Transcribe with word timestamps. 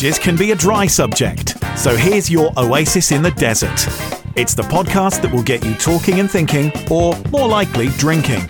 Mortgages 0.00 0.18
can 0.18 0.34
be 0.34 0.52
a 0.52 0.56
dry 0.56 0.86
subject, 0.86 1.62
so 1.76 1.94
here's 1.94 2.30
your 2.30 2.50
oasis 2.56 3.12
in 3.12 3.20
the 3.20 3.32
desert. 3.32 3.86
It's 4.34 4.54
the 4.54 4.62
podcast 4.62 5.20
that 5.20 5.30
will 5.30 5.42
get 5.42 5.62
you 5.62 5.74
talking 5.74 6.20
and 6.20 6.30
thinking, 6.30 6.72
or 6.90 7.14
more 7.30 7.46
likely, 7.46 7.88
drinking. 7.98 8.40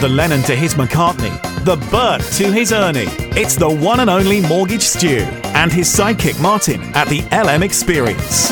The 0.00 0.08
Lennon 0.10 0.40
to 0.44 0.56
his 0.56 0.72
McCartney, 0.72 1.38
the 1.66 1.76
Bert 1.90 2.22
to 2.38 2.50
his 2.50 2.72
Ernie. 2.72 3.04
It's 3.38 3.54
the 3.54 3.68
one 3.68 4.00
and 4.00 4.08
only 4.08 4.40
Mortgage 4.40 4.80
Stu 4.80 5.18
and 5.52 5.70
his 5.70 5.94
sidekick 5.94 6.40
Martin 6.40 6.80
at 6.94 7.08
the 7.08 7.20
LM 7.36 7.62
Experience. 7.62 8.48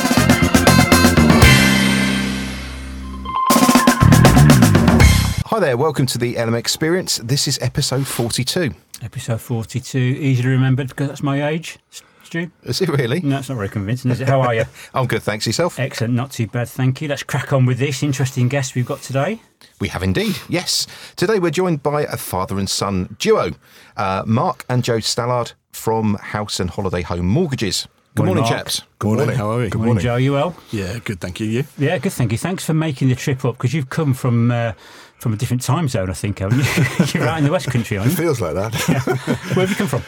Hi 5.46 5.58
there, 5.58 5.78
welcome 5.78 6.04
to 6.04 6.18
the 6.18 6.36
LM 6.36 6.54
Experience. 6.54 7.16
This 7.24 7.48
is 7.48 7.58
episode 7.62 8.06
42. 8.06 8.74
Episode 9.02 9.40
42, 9.40 9.98
easy 9.98 10.42
to 10.42 10.48
remember 10.48 10.84
because 10.84 11.08
that's 11.08 11.22
my 11.22 11.48
age. 11.48 11.78
Stu? 12.22 12.50
Is 12.64 12.80
it 12.82 12.88
really? 12.90 13.20
No, 13.20 13.38
it's 13.38 13.48
not 13.48 13.56
very 13.56 13.68
convincing, 13.68 14.10
is 14.10 14.20
it? 14.20 14.28
How 14.28 14.40
are 14.42 14.54
you? 14.54 14.64
I'm 14.94 15.06
good, 15.06 15.22
thanks. 15.22 15.46
Yourself? 15.46 15.78
Excellent, 15.78 16.14
not 16.14 16.30
too 16.30 16.46
bad, 16.46 16.68
thank 16.68 17.00
you. 17.00 17.08
Let's 17.08 17.22
crack 17.22 17.52
on 17.52 17.64
with 17.66 17.78
this 17.78 18.02
interesting 18.02 18.48
guest 18.48 18.74
we've 18.74 18.86
got 18.86 19.00
today. 19.00 19.40
We 19.80 19.88
have 19.88 20.02
indeed, 20.02 20.36
yes. 20.48 20.86
Today 21.16 21.38
we're 21.38 21.50
joined 21.50 21.82
by 21.82 22.02
a 22.02 22.16
father 22.16 22.58
and 22.58 22.68
son 22.68 23.16
duo, 23.18 23.52
uh, 23.96 24.22
Mark 24.26 24.64
and 24.68 24.84
Joe 24.84 24.98
Stallard 24.98 25.54
from 25.72 26.14
House 26.20 26.60
and 26.60 26.68
Holiday 26.70 27.02
Home 27.02 27.26
Mortgages. 27.26 27.88
Good 28.14 28.26
Morning, 28.26 28.42
morning, 28.42 28.52
Mark. 28.56 28.66
chaps. 28.66 28.82
Good 28.98 29.16
morning. 29.18 29.36
How 29.36 29.50
are 29.52 29.58
we? 29.58 29.70
Good 29.70 29.80
morning, 29.80 30.02
Joe. 30.02 30.16
You 30.16 30.32
well? 30.32 30.56
Yeah, 30.72 30.98
good. 30.98 31.20
Thank 31.20 31.38
you. 31.38 31.46
You? 31.46 31.64
Yeah, 31.78 31.96
good, 31.98 32.12
thank 32.12 32.32
you. 32.32 32.38
Thanks 32.38 32.64
for 32.64 32.74
making 32.74 33.08
the 33.08 33.14
trip 33.14 33.44
up 33.44 33.56
because 33.56 33.72
you've 33.72 33.88
come 33.88 34.14
from 34.14 34.50
uh, 34.50 34.72
from 35.20 35.32
a 35.32 35.36
different 35.36 35.62
time 35.62 35.86
zone, 35.88 36.10
I 36.10 36.14
think, 36.14 36.38
haven't 36.40 36.58
you? 36.58 37.06
You're 37.20 37.26
right 37.26 37.38
in 37.38 37.44
the 37.44 37.52
West 37.52 37.70
Country, 37.70 37.98
aren't 37.98 38.10
you? 38.10 38.16
Feels 38.16 38.40
like 38.40 38.54
that. 38.54 38.74
Where 39.54 39.66
have 39.66 39.70
you 39.70 39.76
come 39.76 39.86
from? 39.88 40.02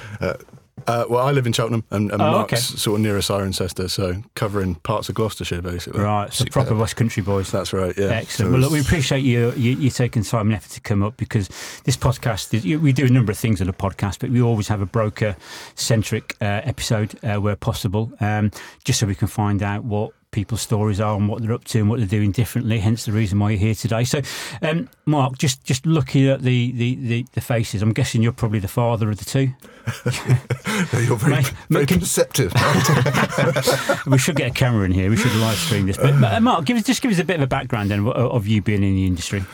Uh, 0.85 1.05
well, 1.09 1.25
I 1.25 1.31
live 1.31 1.47
in 1.47 1.53
Cheltenham, 1.53 1.85
and, 1.93 2.11
and 2.11 2.21
Oh, 2.21 2.33
Mark's 2.33 2.53
okay. 2.55 2.79
sort 2.79 2.97
of 2.99 3.03
near 3.03 3.17
Cirencester, 3.19 3.89
so 3.89 4.21
covering 4.35 4.75
parts 4.77 5.09
of 5.09 5.15
Gloucestershire, 5.15 5.63
basically. 5.63 6.01
Right, 6.01 6.33
so 6.33 6.45
proper 6.47 6.75
West 6.75 6.97
Country 6.97 7.23
boys. 7.23 7.53
That's 7.53 7.73
right. 7.73 7.97
Yeah. 7.97 8.07
Excellent. 8.07 8.31
So 8.49 8.51
well, 8.51 8.61
look, 8.63 8.73
we 8.73 8.81
appreciate 8.81 9.21
you, 9.21 9.53
you 9.53 9.73
you 9.77 9.91
taking 9.91 10.25
time 10.25 10.47
and 10.49 10.55
effort 10.57 10.73
to 10.73 10.81
come 10.81 11.05
up 11.05 11.17
because 11.17 11.49
this 11.85 11.97
podcast 11.97 12.53
is. 12.55 12.65
you- 12.65 12.81
We 12.81 12.93
do 12.93 13.05
a 13.07 13.11
number 13.11 13.31
of 13.31 13.39
things 13.39 13.61
on 13.61 13.69
the 13.69 13.73
podcast, 13.73 14.19
but 14.19 14.31
we 14.31 14.43
always 14.43 14.67
have 14.69 14.81
a 14.81 14.87
broker 14.87 15.37
centric 15.77 16.37
uh, 16.41 16.63
episode 16.65 17.15
uh, 17.23 17.37
where 17.41 17.55
possible, 17.55 18.11
um, 18.21 18.51
just 18.85 18.99
so 18.99 19.07
we 19.07 19.15
can 19.15 19.29
find 19.29 19.63
out 19.63 19.85
what 19.85 20.11
people's 20.33 20.63
stories 20.63 20.99
are 21.01 21.15
and 21.17 21.29
what 21.29 21.41
they're 21.43 21.53
up 21.53 21.65
to 21.65 21.79
and 21.79 21.89
what 21.89 21.99
they're 22.01 22.09
doing 22.09 22.33
differently. 22.33 22.81
Hence 22.81 23.05
the 23.05 23.13
reason 23.13 23.39
why 23.39 23.51
you're 23.51 23.59
here 23.61 23.75
today. 23.75 24.03
So, 24.03 24.23
um, 24.63 24.89
Mark, 25.07 25.39
just 25.39 25.63
just 25.65 25.87
looking 25.87 26.27
at 26.29 26.43
the, 26.43 26.73
the, 26.73 26.95
the, 26.97 27.27
the 27.33 27.41
faces, 27.41 27.83
I'm 27.83 27.93
guessing 27.93 28.23
you're 28.23 28.33
probably 28.33 28.59
the 28.59 28.67
father 28.69 29.11
of 29.11 29.19
the 29.19 29.25
two. 29.25 29.53
You're 30.93 31.17
very, 31.17 31.33
Mate, 31.33 31.53
very 31.71 31.87
can- 31.87 31.99
perceptive. 32.01 32.53
We 34.07 34.17
should 34.19 34.37
get 34.37 34.51
a 34.51 34.55
camera 34.55 34.85
in 34.85 34.93
here. 34.93 35.11
We 35.11 35.17
should 35.17 35.35
live 35.37 35.57
stream 35.57 35.87
this. 35.87 35.97
But 35.97 36.23
uh, 36.23 36.41
Mark, 36.41 36.65
give 36.65 36.77
us 36.77 36.85
just 36.85 37.03
give 37.03 37.11
us 37.11 37.19
a 37.19 37.25
bit 37.25 37.37
of 37.37 37.43
a 37.43 37.47
background 37.47 37.91
then 37.91 38.01
of, 38.01 38.09
of 38.09 38.47
you 38.47 38.63
being 38.63 38.83
in 38.83 38.95
the 38.95 39.07
industry. 39.07 39.45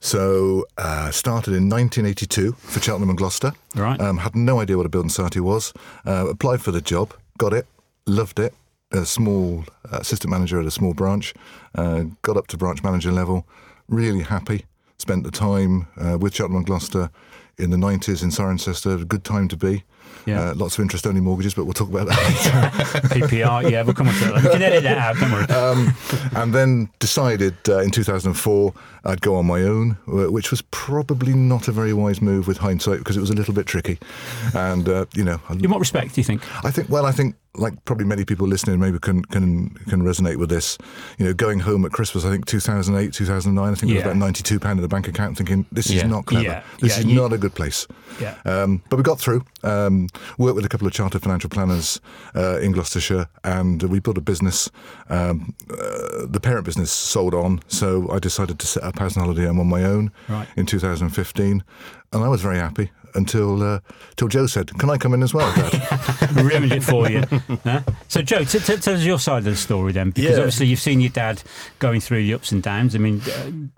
So, 0.00 0.66
uh, 0.76 1.10
started 1.10 1.54
in 1.54 1.68
1982 1.68 2.52
for 2.52 2.80
Cheltenham 2.80 3.08
and 3.08 3.18
Gloucester. 3.18 3.52
Right. 3.74 4.00
Um, 4.00 4.18
had 4.18 4.36
no 4.36 4.60
idea 4.60 4.76
what 4.76 4.86
a 4.86 4.88
building 4.88 5.08
society 5.08 5.40
was. 5.40 5.72
Uh, 6.06 6.26
applied 6.28 6.60
for 6.62 6.70
the 6.70 6.80
job, 6.80 7.14
got 7.38 7.52
it, 7.52 7.66
loved 8.06 8.38
it. 8.38 8.54
A 8.90 9.04
small 9.04 9.64
assistant 9.92 10.30
manager 10.30 10.58
at 10.58 10.66
a 10.66 10.70
small 10.70 10.94
branch. 10.94 11.34
Uh, 11.74 12.04
got 12.22 12.38
up 12.38 12.46
to 12.48 12.56
branch 12.56 12.82
manager 12.82 13.12
level. 13.12 13.46
Really 13.86 14.22
happy. 14.22 14.64
Spent 14.96 15.24
the 15.24 15.30
time 15.30 15.86
uh, 16.00 16.16
with 16.18 16.34
Cheltenham 16.34 16.58
and 16.58 16.66
Gloucester 16.66 17.10
in 17.58 17.70
the 17.70 17.76
90s 17.76 18.22
in 18.22 18.30
Cirencester. 18.30 19.02
A 19.02 19.04
good 19.04 19.24
time 19.24 19.46
to 19.48 19.56
be. 19.56 19.84
Yeah. 20.24 20.50
Uh, 20.50 20.54
lots 20.54 20.78
of 20.78 20.82
interest 20.82 21.06
only 21.06 21.20
mortgages, 21.20 21.54
but 21.54 21.64
we'll 21.64 21.74
talk 21.74 21.88
about 21.88 22.06
that 22.08 22.16
later. 22.18 23.08
PPR, 23.26 23.70
yeah, 23.70 23.82
we'll 23.82 23.94
come 23.94 24.08
on 24.08 24.14
to 24.14 24.24
that. 24.24 24.42
We 24.42 24.50
can 24.50 24.62
edit 24.62 24.82
that 24.84 24.98
out, 24.98 25.16
don't 25.16 25.32
worry. 25.32 25.44
um, 25.50 25.94
and 26.34 26.54
then 26.54 26.90
decided 26.98 27.56
uh, 27.68 27.78
in 27.78 27.90
2004 27.90 28.74
I'd 29.04 29.20
go 29.20 29.36
on 29.36 29.46
my 29.46 29.62
own, 29.62 29.96
which 30.06 30.50
was 30.50 30.62
probably 30.62 31.34
not 31.34 31.68
a 31.68 31.72
very 31.72 31.92
wise 31.92 32.20
move 32.20 32.46
with 32.46 32.58
hindsight 32.58 32.98
because 32.98 33.16
it 33.16 33.20
was 33.20 33.30
a 33.30 33.34
little 33.34 33.54
bit 33.54 33.66
tricky. 33.66 33.98
And 34.54 34.88
uh, 34.88 35.06
you 35.14 35.24
know, 35.24 35.40
In 35.50 35.70
what 35.70 35.80
respect 35.80 36.14
do 36.14 36.20
you 36.20 36.24
think? 36.24 36.42
I 36.64 36.70
think 36.70 36.88
well, 36.88 37.06
I 37.06 37.12
think 37.12 37.36
like 37.58 37.84
probably 37.84 38.04
many 38.06 38.24
people 38.24 38.46
listening 38.46 38.78
maybe 38.80 38.98
can 38.98 39.22
can 39.24 39.70
can 39.88 40.02
resonate 40.02 40.36
with 40.36 40.48
this. 40.48 40.78
You 41.18 41.26
know, 41.26 41.34
going 41.34 41.58
home 41.60 41.84
at 41.84 41.92
Christmas, 41.92 42.24
I 42.24 42.30
think 42.30 42.46
2008, 42.46 43.12
2009, 43.12 43.72
I 43.72 43.74
think 43.74 43.92
it 43.92 43.94
was 43.96 44.04
about 44.04 44.16
92 44.16 44.60
pound 44.60 44.78
in 44.78 44.82
the 44.82 44.88
bank 44.88 45.08
account, 45.08 45.36
thinking 45.36 45.66
this 45.72 45.90
Yeah. 45.90 46.04
is 46.04 46.10
not 46.10 46.26
clever. 46.26 46.44
Yeah. 46.46 46.62
This 46.80 46.92
Yeah, 46.94 46.98
is 47.00 47.04
you- 47.06 47.14
not 47.20 47.32
a 47.32 47.38
good 47.38 47.54
place. 47.54 47.86
Yeah. 48.20 48.34
Um, 48.44 48.82
but 48.88 48.96
we 48.96 49.02
got 49.02 49.18
through. 49.20 49.44
Um, 49.64 50.08
worked 50.38 50.56
with 50.56 50.64
a 50.64 50.68
couple 50.68 50.86
of 50.86 50.92
chartered 50.92 51.22
financial 51.22 51.50
planners 51.50 52.00
uh, 52.34 52.58
in 52.60 52.72
Gloucestershire, 52.72 53.26
and 53.44 53.82
we 53.82 53.98
built 54.00 54.16
a 54.18 54.20
business. 54.22 54.70
Um, 55.10 55.54
uh, 55.70 56.26
the 56.26 56.40
parent 56.40 56.64
business 56.64 56.90
sold 56.92 57.34
on, 57.34 57.60
so 57.68 58.08
I 58.10 58.18
decided 58.18 58.58
to 58.60 58.66
set 58.66 58.82
up 58.84 58.98
House 58.98 59.14
and 59.16 59.24
Holiday 59.24 59.46
Home 59.46 59.60
on 59.60 59.66
my 59.68 59.84
own 59.84 60.10
Right. 60.28 60.46
in 60.56 60.66
2015, 60.66 61.62
and 62.12 62.24
I 62.24 62.28
was 62.28 62.40
very 62.40 62.58
happy 62.58 62.90
until 63.14 63.62
uh, 63.62 63.80
till 64.16 64.28
Joe 64.28 64.46
said, 64.46 64.76
"Can 64.78 64.90
I 64.90 64.96
come 64.96 65.14
in 65.14 65.22
as 65.22 65.32
well, 65.34 65.52
Dad?" 65.54 66.28
We 66.36 66.42
remembered 66.42 66.72
it 66.72 66.82
for 66.84 67.08
you. 67.10 67.22
Huh? 67.64 67.80
So, 68.08 68.22
Joe, 68.22 68.44
t- 68.44 68.58
t- 68.58 68.76
tell 68.76 68.94
us 68.94 69.04
your 69.04 69.18
side 69.18 69.38
of 69.38 69.44
the 69.44 69.56
story 69.56 69.92
then, 69.92 70.10
because 70.10 70.24
Yeah. 70.32 70.36
obviously 70.38 70.66
you've 70.66 70.80
seen 70.80 71.00
your 71.00 71.10
dad 71.10 71.42
going 71.78 72.00
through 72.00 72.22
the 72.24 72.34
ups 72.34 72.52
and 72.52 72.62
downs. 72.62 72.94
I 72.94 72.98
mean, 72.98 73.20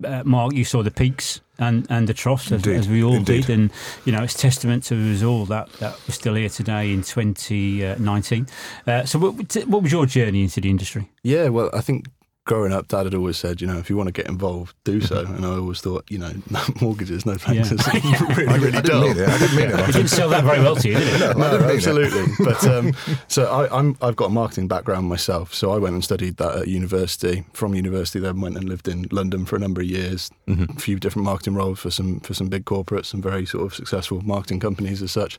uh, 0.04 0.06
uh, 0.06 0.22
Mark, 0.24 0.52
you 0.54 0.64
saw 0.64 0.82
the 0.82 0.90
peaks 0.90 1.40
and, 1.58 1.86
and 1.90 2.08
the 2.08 2.14
troughs, 2.14 2.50
as, 2.52 2.66
as 2.66 2.88
we 2.88 3.02
all 3.02 3.14
indeed. 3.14 3.46
did, 3.46 3.58
and 3.58 3.70
you 4.04 4.12
know 4.12 4.22
it's 4.22 4.34
testament 4.34 4.82
to 4.84 4.94
us 5.14 5.22
all 5.22 5.44
that 5.46 5.70
that 5.74 5.92
we're 6.08 6.14
still 6.14 6.34
here 6.34 6.48
today 6.48 6.92
in 6.92 7.02
2019. 7.02 8.46
Uh, 8.86 9.04
so, 9.04 9.18
what, 9.18 9.48
t- 9.48 9.64
what 9.64 9.82
was 9.82 9.92
your 9.92 10.06
journey 10.06 10.42
into 10.42 10.60
the 10.60 10.70
industry? 10.70 11.08
yeah. 11.22 11.48
Well, 11.48 11.70
I 11.74 11.80
think 11.80 12.06
growing 12.50 12.72
up, 12.72 12.88
Dad 12.88 13.06
had 13.06 13.14
always 13.14 13.36
said, 13.36 13.60
you 13.60 13.66
know, 13.68 13.78
if 13.78 13.88
you 13.88 13.96
want 13.96 14.08
to 14.08 14.12
get 14.12 14.26
involved, 14.26 14.74
do 14.82 15.00
so. 15.00 15.20
And 15.20 15.46
I 15.46 15.50
always 15.50 15.80
thought, 15.80 16.04
you 16.10 16.18
know, 16.18 16.32
mortgages, 16.80 17.24
no 17.24 17.34
thanks. 17.36 17.70
Yeah. 17.70 17.76
It's 17.78 17.86
really, 18.36 18.48
I, 18.48 18.56
really 18.56 18.72
didn't 18.72 18.86
dull. 18.86 19.02
mean 19.02 19.18
it. 19.18 19.28
I 19.28 19.38
didn't 19.38 19.56
mean 19.56 19.70
It 19.70 19.78
it. 19.88 19.92
didn't 19.92 20.08
sell 20.08 20.28
that 20.30 20.42
very 20.42 20.58
well 20.58 20.74
to 20.74 20.88
you, 20.88 20.94
did 20.98 21.06
it? 21.14 21.20
No, 21.20 21.26
I 21.30 21.32
No, 21.34 21.50
didn't 21.58 21.70
it. 21.70 21.74
absolutely. 21.76 22.44
but 22.44 22.66
um, 22.66 22.92
so 23.28 23.44
I, 23.46 23.78
I'm, 23.78 23.96
I've 24.02 24.16
got 24.16 24.24
a 24.26 24.30
marketing 24.30 24.66
background 24.66 25.06
myself. 25.08 25.54
So 25.54 25.70
I 25.70 25.78
went 25.78 25.94
and 25.94 26.02
studied 26.02 26.38
that 26.38 26.56
at 26.56 26.66
university. 26.66 27.44
From 27.52 27.72
university, 27.76 28.18
then 28.18 28.40
went 28.40 28.56
and 28.56 28.68
lived 28.68 28.88
in 28.88 29.06
London 29.12 29.44
for 29.44 29.54
a 29.54 29.60
number 29.60 29.80
of 29.80 29.86
years. 29.86 30.28
Mm-hmm. 30.48 30.76
A 30.76 30.80
few 30.80 30.98
different 30.98 31.26
marketing 31.26 31.54
roles 31.54 31.78
for 31.78 31.90
some 31.92 32.18
for 32.20 32.34
some 32.34 32.48
big 32.48 32.64
corporates, 32.64 33.06
some 33.06 33.22
very 33.22 33.46
sort 33.46 33.64
of 33.64 33.74
successful 33.76 34.22
marketing 34.22 34.58
companies 34.58 35.02
as 35.02 35.12
such. 35.12 35.38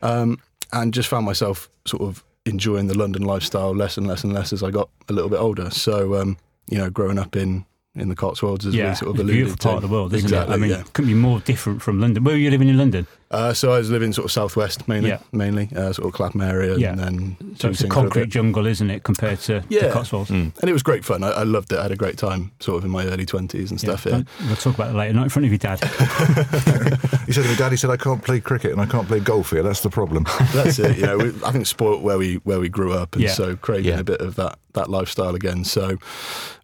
Um, 0.00 0.38
and 0.72 0.94
just 0.94 1.08
found 1.10 1.26
myself 1.26 1.68
sort 1.86 2.02
of 2.02 2.24
enjoying 2.44 2.88
the 2.88 2.98
London 2.98 3.22
lifestyle 3.22 3.74
less 3.74 3.96
and 3.96 4.06
less 4.06 4.24
and 4.24 4.32
less 4.32 4.52
as 4.52 4.62
I 4.62 4.70
got 4.70 4.88
a 5.08 5.12
little 5.12 5.30
bit 5.30 5.40
older. 5.40 5.70
So 5.70 6.20
um, 6.20 6.36
you 6.68 6.78
know, 6.78 6.90
growing 6.90 7.18
up 7.18 7.36
in 7.36 7.64
in 7.94 8.08
the 8.08 8.16
Cotswolds, 8.16 8.64
as 8.64 8.74
Yeah, 8.74 8.90
we 8.90 8.94
sort 8.94 9.08
of 9.10 9.14
it's 9.16 9.20
a 9.20 9.22
alluded 9.24 9.36
beautiful 9.36 9.56
to, 9.58 9.68
part 9.68 9.76
of 9.76 9.90
the 9.90 9.94
world, 9.94 10.14
isn't 10.14 10.26
exactly, 10.26 10.52
it? 10.54 10.56
I 10.56 10.60
mean, 10.60 10.70
yeah. 10.70 10.82
couldn't 10.94 11.10
be 11.10 11.14
more 11.14 11.40
different 11.40 11.82
from 11.82 12.00
London. 12.00 12.24
Where 12.24 12.34
were 12.34 12.38
you 12.38 12.50
living 12.50 12.68
in 12.68 12.78
London? 12.78 13.06
Uh, 13.30 13.52
so 13.54 13.72
I 13.72 13.78
was 13.78 13.90
living 13.90 14.12
sort 14.12 14.26
of 14.26 14.32
southwest 14.32 14.86
mainly, 14.88 15.08
Yeah. 15.10 15.18
mainly 15.32 15.68
uh, 15.76 15.92
sort 15.92 16.06
of 16.08 16.12
Clapham 16.12 16.40
area, 16.42 16.76
Yeah. 16.76 16.90
and 16.92 16.98
then 16.98 17.36
So 17.58 17.68
it's 17.68 17.80
a 17.80 17.84
Tooting 17.84 17.86
for 17.86 17.86
a 17.86 17.88
concrete 18.02 18.28
jungle, 18.28 18.66
isn't 18.66 18.90
it, 18.90 19.02
compared 19.04 19.40
to 19.40 19.62
Yeah. 19.68 19.86
the 19.88 19.92
Cotswolds? 19.92 20.30
And 20.30 20.52
it 20.62 20.72
was 20.72 20.82
great 20.82 21.04
fun. 21.04 21.22
I, 21.22 21.28
I 21.30 21.42
loved 21.42 21.72
it. 21.72 21.78
I 21.78 21.82
had 21.82 21.92
a 21.92 21.96
great 21.96 22.16
time, 22.18 22.52
sort 22.60 22.78
of 22.78 22.84
in 22.84 22.90
my 22.90 23.04
early 23.06 23.24
twenties 23.26 23.70
and 23.70 23.78
stuff. 23.80 24.04
Yeah, 24.06 24.12
don't- 24.12 24.28
We'll 24.46 24.56
talk 24.56 24.74
about 24.74 24.90
it 24.94 24.96
later. 24.96 25.12
Not 25.14 25.24
in 25.24 25.28
front 25.30 25.44
of 25.46 25.50
your 25.52 25.58
dad. 25.58 25.80
He 27.26 27.32
said 27.32 27.44
to 27.44 27.48
me, 27.50 27.56
Dad, 27.56 27.70
he 27.70 27.78
said, 27.78 27.88
I 27.88 27.96
can't 27.96 28.22
play 28.22 28.40
cricket 28.40 28.72
and 28.72 28.80
I 28.80 28.84
can't 28.84 29.06
play 29.06 29.20
golf 29.20 29.50
here. 29.50 29.62
That's 29.62 29.80
the 29.80 29.88
problem. 29.88 30.24
that's 30.52 30.78
it. 30.80 30.98
You 30.98 31.06
know, 31.06 31.16
we, 31.18 31.28
I 31.46 31.52
think 31.52 31.66
sport 31.66 32.02
where 32.02 32.18
we 32.18 32.34
where 32.44 32.58
we 32.60 32.68
grew 32.68 32.92
up, 32.92 33.14
and 33.14 33.22
Yeah. 33.24 33.30
so 33.32 33.56
craving 33.56 33.86
Yeah. 33.86 34.00
a 34.00 34.04
bit 34.04 34.20
of 34.20 34.34
that 34.34 34.58
that 34.74 34.90
lifestyle 34.90 35.34
again. 35.34 35.64
So 35.64 35.96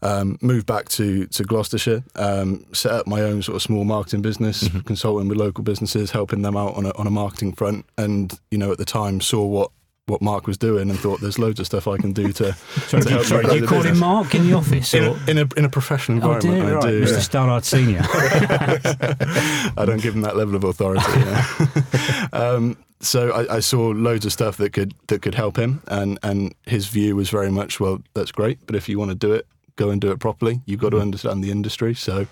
um, 0.03 0.37
moved 0.43 0.67
back 0.67 0.88
to 0.91 1.18
to 1.26 1.43
Gloucestershire, 1.44 2.03
um, 2.17 2.65
set 2.73 2.93
up 2.93 3.06
my 3.06 3.20
own 3.23 3.43
sort 3.43 3.56
of 3.56 3.62
small 3.62 3.85
marketing 3.85 4.23
business, 4.23 4.65
Mm-hmm. 4.65 4.81
consulting 4.81 5.29
with 5.29 5.38
local 5.38 5.65
businesses, 5.65 6.11
helping 6.12 6.43
them 6.43 6.56
out 6.56 6.75
on 6.76 6.87
a 6.87 6.93
on 6.97 7.06
a 7.06 7.11
marketing 7.11 7.53
front. 7.53 7.85
And 7.97 8.38
you 8.50 8.59
know, 8.59 8.70
at 8.73 8.79
the 8.79 8.85
time, 8.85 9.20
saw 9.20 9.44
what 9.44 9.70
what 10.06 10.23
Mark 10.23 10.47
was 10.47 10.56
doing 10.56 10.88
and 10.88 10.99
thought 10.99 11.20
there's 11.20 11.38
loads 11.38 11.61
of 11.61 11.67
stuff 11.67 11.87
I 11.87 11.99
can 11.99 12.12
do 12.12 12.32
to. 12.32 12.53
Sorry, 12.88 13.03
to 13.03 13.11
help 13.11 13.25
sorry, 13.26 13.55
you 13.55 13.67
call 13.67 13.82
him. 13.82 13.99
Mark 13.99 14.35
in 14.35 14.47
the 14.47 14.55
office? 14.55 14.94
In 14.94 15.05
a, 15.05 15.12
in 15.31 15.37
a 15.38 15.47
in 15.59 15.65
a 15.67 15.69
professional 15.69 16.25
Oh, 16.25 16.32
environment, 16.37 16.62
dear, 16.65 16.70
I 16.70 16.75
right, 16.76 16.91
do. 16.91 17.05
Mr. 17.05 17.12
yeah. 17.12 17.19
Stallard 17.19 17.65
Senior. 17.65 18.00
I 19.76 19.85
don't 19.85 20.00
give 20.03 20.15
him 20.15 20.23
that 20.23 20.37
level 20.37 20.55
of 20.56 20.65
authority. 20.65 21.05
yeah. 21.15 22.29
um, 22.32 22.76
so 23.00 23.31
I, 23.31 23.56
I 23.56 23.61
saw 23.61 23.88
loads 23.88 24.25
of 24.26 24.32
stuff 24.32 24.56
that 24.56 24.73
could 24.73 24.94
that 25.09 25.23
could 25.23 25.35
help 25.35 25.56
him, 25.56 25.82
and 25.88 26.19
and 26.23 26.55
his 26.67 26.87
view 26.88 27.15
was 27.15 27.31
very 27.31 27.50
much, 27.50 27.79
well, 27.79 28.00
that's 28.15 28.32
great, 28.32 28.59
but 28.67 28.75
if 28.76 28.88
you 28.88 28.99
want 28.99 29.11
to 29.11 29.15
do 29.15 29.32
it, 29.35 29.47
go 29.79 29.89
and 29.91 30.01
do 30.01 30.11
it 30.11 30.19
properly. 30.21 30.61
You've 30.67 30.81
got 30.81 30.91
to 30.91 31.01
understand 31.01 31.43
the 31.43 31.51
industry. 31.51 31.95
So 31.95 32.27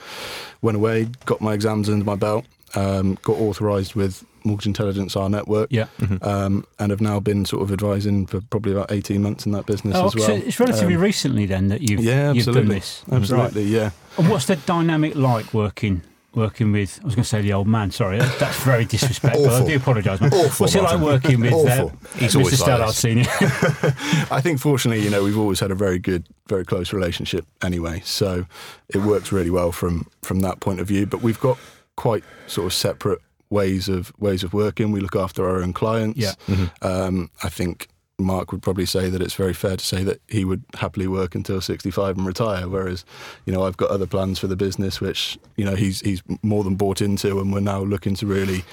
went 0.60 0.76
away, 0.76 1.08
got 1.24 1.40
my 1.40 1.54
exams 1.54 1.88
under 1.88 2.04
my 2.04 2.16
belt, 2.16 2.44
um, 2.74 3.16
got 3.22 3.36
authorised 3.38 3.94
with 3.94 4.22
Mortgage 4.44 4.66
Intelligence, 4.66 5.16
our 5.16 5.28
network, 5.30 5.68
yeah. 5.72 5.86
um, 6.22 6.64
and 6.78 6.90
have 6.90 7.00
now 7.00 7.18
been 7.18 7.44
sort 7.44 7.62
of 7.62 7.72
advising 7.72 8.26
for 8.26 8.40
probably 8.42 8.72
about 8.72 8.92
eighteen 8.92 9.22
months 9.22 9.46
in 9.46 9.52
that 9.52 9.66
business 9.66 9.96
Oh, 9.96 10.06
as 10.06 10.14
well. 10.14 10.26
so 10.26 10.34
it's 10.34 10.60
relatively 10.60 10.94
Um, 10.94 11.00
recently 11.02 11.46
then 11.46 11.68
that 11.68 11.80
you've, 11.82 12.04
yeah, 12.04 12.32
you've 12.32 12.44
done 12.46 12.68
this. 12.68 13.02
absolutely, 13.10 13.64
yeah. 13.64 13.90
And 14.18 14.28
what's 14.30 14.46
the 14.46 14.56
dynamic 14.56 15.14
like 15.16 15.52
working 15.54 16.02
working 16.36 16.70
with? 16.70 17.00
I 17.02 17.06
was 17.06 17.14
going 17.14 17.22
to 17.24 17.28
say 17.28 17.40
the 17.40 17.52
old 17.54 17.66
man. 17.66 17.90
Sorry, 17.90 18.18
that, 18.18 18.38
that's 18.38 18.62
very 18.62 18.84
disrespectful. 18.94 19.48
I 19.50 19.66
do 19.66 19.76
apologise. 19.76 20.20
man. 20.20 20.32
Awful, 20.32 20.64
What's 20.64 20.74
it 20.74 20.82
like 20.82 21.00
working 21.00 21.40
with 21.40 21.52
uh, 21.52 21.88
He's 22.16 22.34
Mr. 22.34 22.36
always 22.38 22.60
like 22.60 22.70
Stallard. 22.80 22.92
Senior? 22.92 23.24
I 24.30 24.40
think 24.40 24.60
fortunately, 24.60 25.02
you 25.02 25.10
know, 25.10 25.24
we've 25.24 25.38
always 25.38 25.58
had 25.60 25.70
a 25.70 25.74
very 25.74 25.98
good, 25.98 26.28
very 26.48 26.64
close 26.64 26.92
relationship 26.92 27.46
anyway. 27.62 28.02
So 28.04 28.46
it 28.88 28.98
works 28.98 29.32
really 29.32 29.50
well 29.50 29.72
from 29.72 30.06
from 30.22 30.40
that 30.40 30.60
point 30.60 30.78
of 30.80 30.86
view. 30.86 31.06
But 31.06 31.22
we've 31.22 31.40
got 31.40 31.58
quite 31.96 32.22
sort 32.46 32.66
of 32.66 32.72
separate 32.74 33.20
ways 33.50 33.88
of 33.88 34.12
ways 34.18 34.44
of 34.44 34.52
working. 34.52 34.92
We 34.92 35.00
look 35.00 35.16
after 35.16 35.48
our 35.48 35.62
own 35.62 35.72
clients. 35.72 36.18
Yeah. 36.18 36.34
Um, 36.82 37.30
I 37.42 37.48
think 37.48 37.88
Mark 38.18 38.50
would 38.50 38.62
probably 38.62 38.86
say 38.86 39.10
that 39.10 39.20
it's 39.20 39.34
very 39.34 39.52
fair 39.52 39.76
to 39.76 39.84
say 39.84 40.02
that 40.02 40.20
he 40.28 40.44
would 40.44 40.64
happily 40.74 41.06
work 41.06 41.34
until 41.34 41.60
65 41.60 42.16
and 42.16 42.26
retire. 42.26 42.66
Whereas, 42.68 43.04
you 43.44 43.52
know, 43.52 43.64
I've 43.64 43.76
got 43.76 43.90
other 43.90 44.06
plans 44.06 44.38
for 44.38 44.46
the 44.46 44.56
business, 44.56 45.00
which 45.00 45.38
you 45.56 45.64
know 45.64 45.74
he's 45.74 46.00
he's 46.00 46.22
more 46.42 46.64
than 46.64 46.76
bought 46.76 47.02
into, 47.02 47.38
and 47.40 47.52
we're 47.52 47.60
now 47.60 47.82
looking 47.82 48.14
to 48.16 48.26
really 48.26 48.64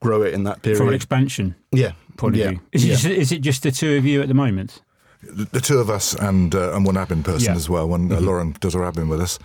grow 0.00 0.22
it 0.22 0.34
in 0.34 0.44
that 0.44 0.62
period. 0.62 0.78
From 0.78 0.88
an 0.88 0.94
expansion 0.94 1.56
yeah, 1.72 1.92
point 2.16 2.36
of 2.36 2.40
yeah. 2.40 2.50
view, 2.50 2.60
is 2.72 2.84
it, 2.84 2.86
yeah. 2.86 2.94
just, 2.94 3.06
is 3.06 3.32
it 3.32 3.40
just 3.40 3.62
the 3.64 3.72
two 3.72 3.96
of 3.96 4.04
you 4.04 4.22
at 4.22 4.28
the 4.28 4.34
moment? 4.34 4.80
the, 5.22 5.44
the 5.46 5.60
two 5.60 5.78
of 5.78 5.90
us 5.90 6.14
and 6.14 6.54
uh, 6.54 6.74
and 6.74 6.84
one 6.86 6.94
admin 6.94 7.24
person 7.24 7.52
Yeah. 7.52 7.56
as 7.56 7.68
well. 7.68 7.88
When 7.88 8.12
uh, 8.12 8.20
Lauren 8.20 8.56
does 8.60 8.74
our 8.74 8.90
admin 8.90 9.08
with 9.08 9.20
us, 9.20 9.38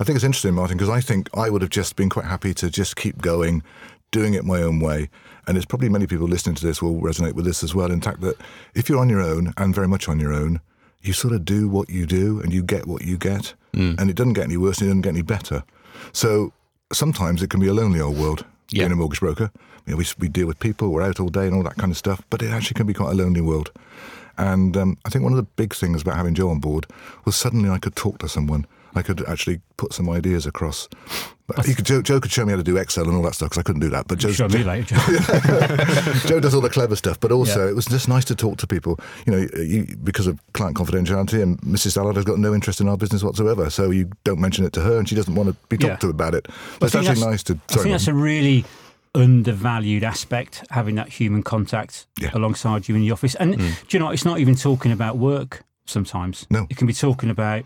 I 0.00 0.04
think 0.04 0.16
it's 0.16 0.24
interesting, 0.24 0.54
Martin, 0.54 0.76
because 0.76 0.90
I 0.90 1.00
think 1.00 1.28
I 1.34 1.50
would 1.50 1.62
have 1.62 1.70
just 1.70 1.96
been 1.96 2.08
quite 2.08 2.26
happy 2.26 2.54
to 2.54 2.70
just 2.70 2.96
keep 2.96 3.20
going, 3.20 3.62
doing 4.10 4.34
it 4.34 4.44
my 4.44 4.62
own 4.62 4.80
way. 4.80 5.08
And 5.46 5.56
it's 5.56 5.66
probably 5.66 5.88
many 5.88 6.06
people 6.06 6.26
listening 6.28 6.54
to 6.56 6.66
this 6.66 6.80
will 6.82 7.00
resonate 7.00 7.32
with 7.32 7.44
this 7.44 7.62
as 7.62 7.74
well. 7.74 7.90
In 7.90 8.00
fact, 8.00 8.20
that 8.20 8.36
if 8.74 8.88
you're 8.88 8.98
on 9.00 9.08
your 9.08 9.20
own 9.22 9.52
and 9.56 9.74
very 9.74 9.88
much 9.88 10.08
on 10.08 10.20
your 10.20 10.32
own, 10.32 10.60
you 11.02 11.12
sort 11.12 11.32
of 11.34 11.44
do 11.44 11.68
what 11.68 11.88
you 11.88 12.06
do 12.06 12.40
and 12.40 12.52
you 12.52 12.62
get 12.62 12.86
what 12.86 13.02
you 13.04 13.16
get, 13.16 13.54
and 13.72 14.10
it 14.10 14.16
doesn't 14.16 14.32
get 14.32 14.44
any 14.44 14.56
worse 14.56 14.78
and 14.80 14.86
it 14.86 14.90
doesn't 14.90 15.02
get 15.02 15.10
any 15.10 15.22
better. 15.22 15.62
So 16.12 16.52
sometimes 16.92 17.42
it 17.42 17.50
can 17.50 17.60
be 17.60 17.68
a 17.68 17.74
lonely 17.74 18.00
old 18.00 18.18
world 18.18 18.44
Yeah. 18.70 18.82
being 18.82 18.92
a 18.92 18.96
mortgage 18.96 19.20
broker. 19.20 19.50
You 19.86 19.92
know, 19.92 19.96
we, 19.98 20.06
we 20.18 20.28
deal 20.28 20.46
with 20.48 20.58
people, 20.58 20.88
we're 20.90 21.02
out 21.02 21.20
all 21.20 21.28
day 21.28 21.46
and 21.46 21.54
all 21.54 21.62
that 21.62 21.76
kind 21.76 21.90
of 21.92 21.96
stuff, 21.96 22.20
but 22.28 22.42
it 22.42 22.50
actually 22.50 22.74
can 22.74 22.86
be 22.86 22.94
quite 22.94 23.12
a 23.12 23.14
lonely 23.14 23.40
world. 23.40 23.70
And 24.36 24.76
um, 24.76 24.98
I 25.04 25.08
think 25.10 25.22
one 25.22 25.32
of 25.32 25.36
the 25.36 25.44
big 25.56 25.74
things 25.74 26.02
about 26.02 26.16
having 26.16 26.34
Joe 26.34 26.50
on 26.50 26.58
board 26.60 26.86
was 27.24 27.36
suddenly 27.36 27.70
I 27.70 27.78
could 27.78 27.96
talk 27.96 28.18
to 28.18 28.28
someone. 28.28 28.66
I 28.94 29.02
could 29.02 29.26
actually 29.28 29.60
put 29.76 29.92
some 29.92 30.10
ideas 30.10 30.44
across. 30.46 30.88
He 31.64 31.74
could, 31.74 31.86
Joe, 31.86 32.02
Joe 32.02 32.20
could 32.20 32.30
show 32.30 32.44
me 32.44 32.50
how 32.52 32.58
to 32.58 32.62
do 32.62 32.76
Excel 32.76 33.06
and 33.08 33.16
all 33.16 33.22
that 33.22 33.34
stuff 33.34 33.48
because 33.50 33.58
I 33.60 33.62
couldn't 33.62 33.80
do 33.80 33.88
that. 33.88 34.06
But 34.06 34.18
Joe's, 34.18 34.38
me 34.38 34.62
later. 34.64 34.96
Joe. 34.96 36.12
Joe 36.26 36.40
does 36.40 36.54
all 36.54 36.60
the 36.60 36.68
clever 36.70 36.94
stuff, 36.94 37.18
but 37.20 37.32
also 37.32 37.64
Yeah. 37.64 37.70
it 37.70 37.74
was 37.74 37.86
just 37.86 38.06
nice 38.06 38.24
to 38.26 38.34
talk 38.34 38.58
to 38.58 38.66
people. 38.66 38.98
You 39.26 39.32
know, 39.32 39.48
you, 39.56 39.96
because 40.04 40.26
of 40.26 40.38
client 40.52 40.76
confidentiality, 40.76 41.42
and 41.42 41.58
Mrs. 41.62 41.96
Stallard 41.96 42.16
has 42.16 42.24
got 42.26 42.38
no 42.38 42.52
interest 42.52 42.80
in 42.82 42.88
our 42.88 42.98
business 42.98 43.22
whatsoever, 43.22 43.70
so 43.70 43.90
you 43.90 44.10
don't 44.24 44.40
mention 44.40 44.64
it 44.66 44.72
to 44.74 44.80
her, 44.82 44.98
and 44.98 45.08
she 45.08 45.14
doesn't 45.14 45.34
want 45.34 45.48
to 45.48 45.56
be 45.68 45.78
talked 45.78 45.90
Yeah. 45.90 45.96
to 45.96 46.08
about 46.10 46.34
it. 46.34 46.48
But 46.80 46.86
it's 46.86 46.94
actually 46.94 47.24
nice 47.26 47.42
to. 47.44 47.58
I 47.70 47.74
think 47.76 47.90
that's 47.92 48.08
a 48.08 48.14
really 48.14 48.64
undervalued 49.14 50.04
aspect, 50.04 50.64
having 50.70 50.94
that 50.96 51.08
human 51.08 51.42
contact 51.42 52.06
Yeah. 52.20 52.30
alongside 52.34 52.88
you 52.88 52.94
in 52.94 53.00
the 53.00 53.10
office. 53.10 53.34
And 53.36 53.54
mm. 53.58 53.88
do 53.88 53.96
you 53.96 53.98
know, 53.98 54.10
it's 54.10 54.24
not 54.24 54.38
even 54.38 54.54
talking 54.54 54.92
about 54.92 55.16
work 55.16 55.64
sometimes. 55.86 56.46
No. 56.50 56.66
It 56.68 56.76
can 56.76 56.86
be 56.86 56.92
talking 56.92 57.30
about 57.30 57.64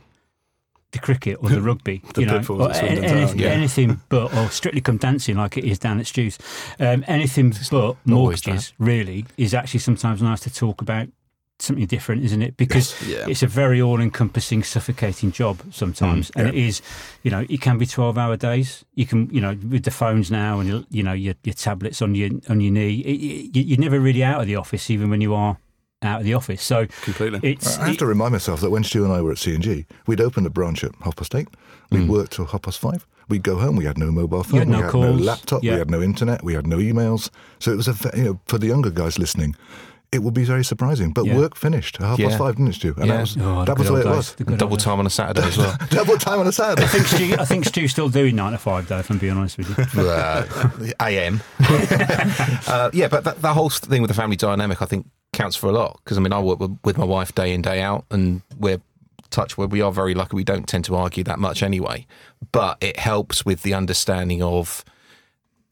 the 0.92 0.98
cricket 0.98 1.38
or 1.42 1.48
the 1.48 1.60
rugby, 1.60 2.02
The 2.14 2.20
you 2.20 2.26
know, 2.26 2.36
or 2.48 2.70
at 2.70 2.76
Swindon 2.76 2.98
any- 2.98 3.00
Town, 3.08 3.16
anything, 3.18 3.38
yeah. 3.40 3.48
anything 3.48 4.00
but, 4.08 4.32
or 4.34 4.48
strictly 4.50 4.80
come 4.80 4.98
dancing 4.98 5.36
like 5.36 5.56
it 5.56 5.64
is 5.64 5.78
down 5.78 5.98
at 6.00 6.06
Stu's. 6.06 6.38
Um, 6.78 7.04
anything 7.08 7.50
but 7.70 7.74
always 7.82 7.96
mortgages 8.06 8.72
really 8.78 9.24
is 9.36 9.54
actually 9.54 9.80
sometimes 9.80 10.22
nice 10.22 10.40
to 10.40 10.52
talk 10.52 10.80
about 10.82 11.08
something 11.58 11.86
different, 11.86 12.24
isn't 12.24 12.42
it? 12.42 12.56
Because 12.56 12.94
Yeah. 13.06 13.24
it's 13.28 13.42
a 13.44 13.46
very 13.46 13.80
all-encompassing, 13.80 14.64
suffocating 14.64 15.30
job 15.30 15.62
sometimes, 15.70 16.30
and 16.34 16.48
it 16.48 16.54
is, 16.56 16.82
you 17.22 17.30
know, 17.30 17.46
it 17.48 17.60
can 17.60 17.78
be 17.78 17.86
twelve-hour 17.86 18.36
days. 18.36 18.84
You 18.94 19.06
can, 19.06 19.30
you 19.30 19.40
know, 19.40 19.56
with 19.70 19.84
the 19.84 19.92
phones 19.92 20.28
now 20.30 20.58
and 20.60 20.84
you- 20.90 21.02
know 21.04 21.12
your, 21.12 21.34
your 21.44 21.54
tablets 21.54 22.02
on 22.02 22.14
your 22.16 22.30
on 22.48 22.60
your 22.60 22.72
knee, 22.72 22.96
it, 23.00 23.56
you- 23.56 23.62
you're 23.62 23.78
never 23.78 24.00
really 24.00 24.24
out 24.24 24.40
of 24.40 24.46
the 24.48 24.56
office, 24.56 24.90
even 24.90 25.08
when 25.08 25.20
you 25.20 25.34
are 25.34 25.56
out 26.02 26.20
of 26.20 26.24
the 26.24 26.34
office. 26.34 26.62
So 26.62 26.86
completely. 27.02 27.40
it's 27.42 27.78
I 27.78 27.88
have 27.88 27.96
to 27.98 28.06
remind 28.06 28.32
myself 28.32 28.60
that 28.60 28.70
when 28.70 28.84
Stu 28.84 29.04
and 29.04 29.12
I 29.12 29.20
were 29.22 29.32
at 29.32 29.38
C&G, 29.38 29.86
we'd 30.06 30.20
open 30.20 30.46
a 30.46 30.50
branch 30.50 30.84
at 30.84 30.92
half 31.02 31.16
past 31.16 31.34
eight. 31.34 31.48
We'd 31.90 32.04
hmm. 32.04 32.12
work 32.12 32.30
till 32.30 32.46
half 32.46 32.62
past 32.62 32.78
five. 32.78 33.06
We'd 33.28 33.42
go 33.42 33.56
home. 33.56 33.76
We 33.76 33.84
had 33.84 33.98
no 33.98 34.10
mobile 34.10 34.42
phone. 34.42 34.58
had 34.60 34.68
no 34.68 34.78
we 34.78 34.82
had 34.82 34.90
calls. 34.90 35.18
no 35.20 35.24
laptop. 35.24 35.62
Yeah. 35.62 35.72
We 35.72 35.78
had 35.78 35.90
no 35.90 36.02
internet. 36.02 36.42
We 36.42 36.54
had 36.54 36.66
no 36.66 36.78
emails. 36.78 37.30
So 37.60 37.72
it 37.72 37.76
was 37.76 37.88
a, 37.88 38.16
you 38.16 38.24
know, 38.24 38.40
for 38.46 38.58
the 38.58 38.66
younger 38.66 38.90
guys 38.90 39.18
listening, 39.18 39.54
it 40.12 40.22
would 40.22 40.34
be 40.34 40.44
very 40.44 40.62
surprising. 40.62 41.10
But 41.12 41.24
Yeah. 41.24 41.36
work 41.38 41.56
finished 41.56 41.96
half 41.96 42.18
Yeah. 42.18 42.28
past 42.28 42.38
five, 42.38 42.56
didn't 42.56 42.68
it, 42.68 42.74
Stu? 42.74 42.94
And 42.98 43.06
Yeah. 43.06 43.14
that 43.14 43.20
was, 43.22 43.36
Oh, 43.40 43.64
that 43.64 43.78
was 43.78 43.86
the 43.86 43.92
way 43.94 44.00
it 44.00 44.06
was. 44.06 44.34
Double 44.58 44.76
time 44.76 44.98
on 44.98 45.06
a 45.06 45.10
Saturday 45.10 45.46
as 45.48 45.56
well. 45.56 45.76
Double 45.90 46.18
time 46.18 46.38
on 46.38 46.46
a 46.46 46.52
Saturday. 46.52 46.84
I 46.84 46.86
think 46.86 47.06
Stu, 47.06 47.36
I 47.38 47.44
think 47.46 47.64
Stu's 47.64 47.90
still 47.90 48.10
doing 48.10 48.36
nine 48.36 48.52
to 48.52 48.58
five 48.58 48.86
though. 48.88 48.98
If 48.98 49.10
I'm 49.10 49.18
being 49.18 49.36
honest 49.36 49.56
with 49.58 49.68
you. 49.96 50.02
uh, 50.08 50.44
AM. 51.00 51.40
uh, 52.66 52.90
yeah, 52.92 53.08
but 53.08 53.24
that, 53.24 53.40
that 53.42 53.54
whole 53.54 53.70
thing 53.70 54.02
with 54.02 54.08
the 54.10 54.14
family 54.14 54.36
dynamic, 54.36 54.82
I 54.82 54.84
think, 54.86 55.06
counts 55.32 55.56
for 55.56 55.68
a 55.68 55.72
lot. 55.72 55.98
Because 56.04 56.18
I 56.18 56.20
mean, 56.20 56.32
I 56.32 56.40
work 56.40 56.60
with, 56.60 56.76
with 56.84 56.98
my 56.98 57.04
wife 57.04 57.34
day 57.34 57.52
in 57.52 57.62
day 57.62 57.80
out, 57.80 58.04
and 58.10 58.42
we're 58.58 58.80
touch 59.30 59.56
where 59.56 59.66
we 59.66 59.80
are 59.80 59.90
very 59.90 60.12
lucky. 60.12 60.36
We 60.36 60.44
don't 60.44 60.68
tend 60.68 60.84
to 60.84 60.94
argue 60.96 61.24
that 61.24 61.38
much 61.38 61.62
anyway, 61.62 62.06
but 62.52 62.76
it 62.82 62.98
helps 62.98 63.44
with 63.46 63.62
the 63.62 63.72
understanding 63.74 64.42
of. 64.42 64.84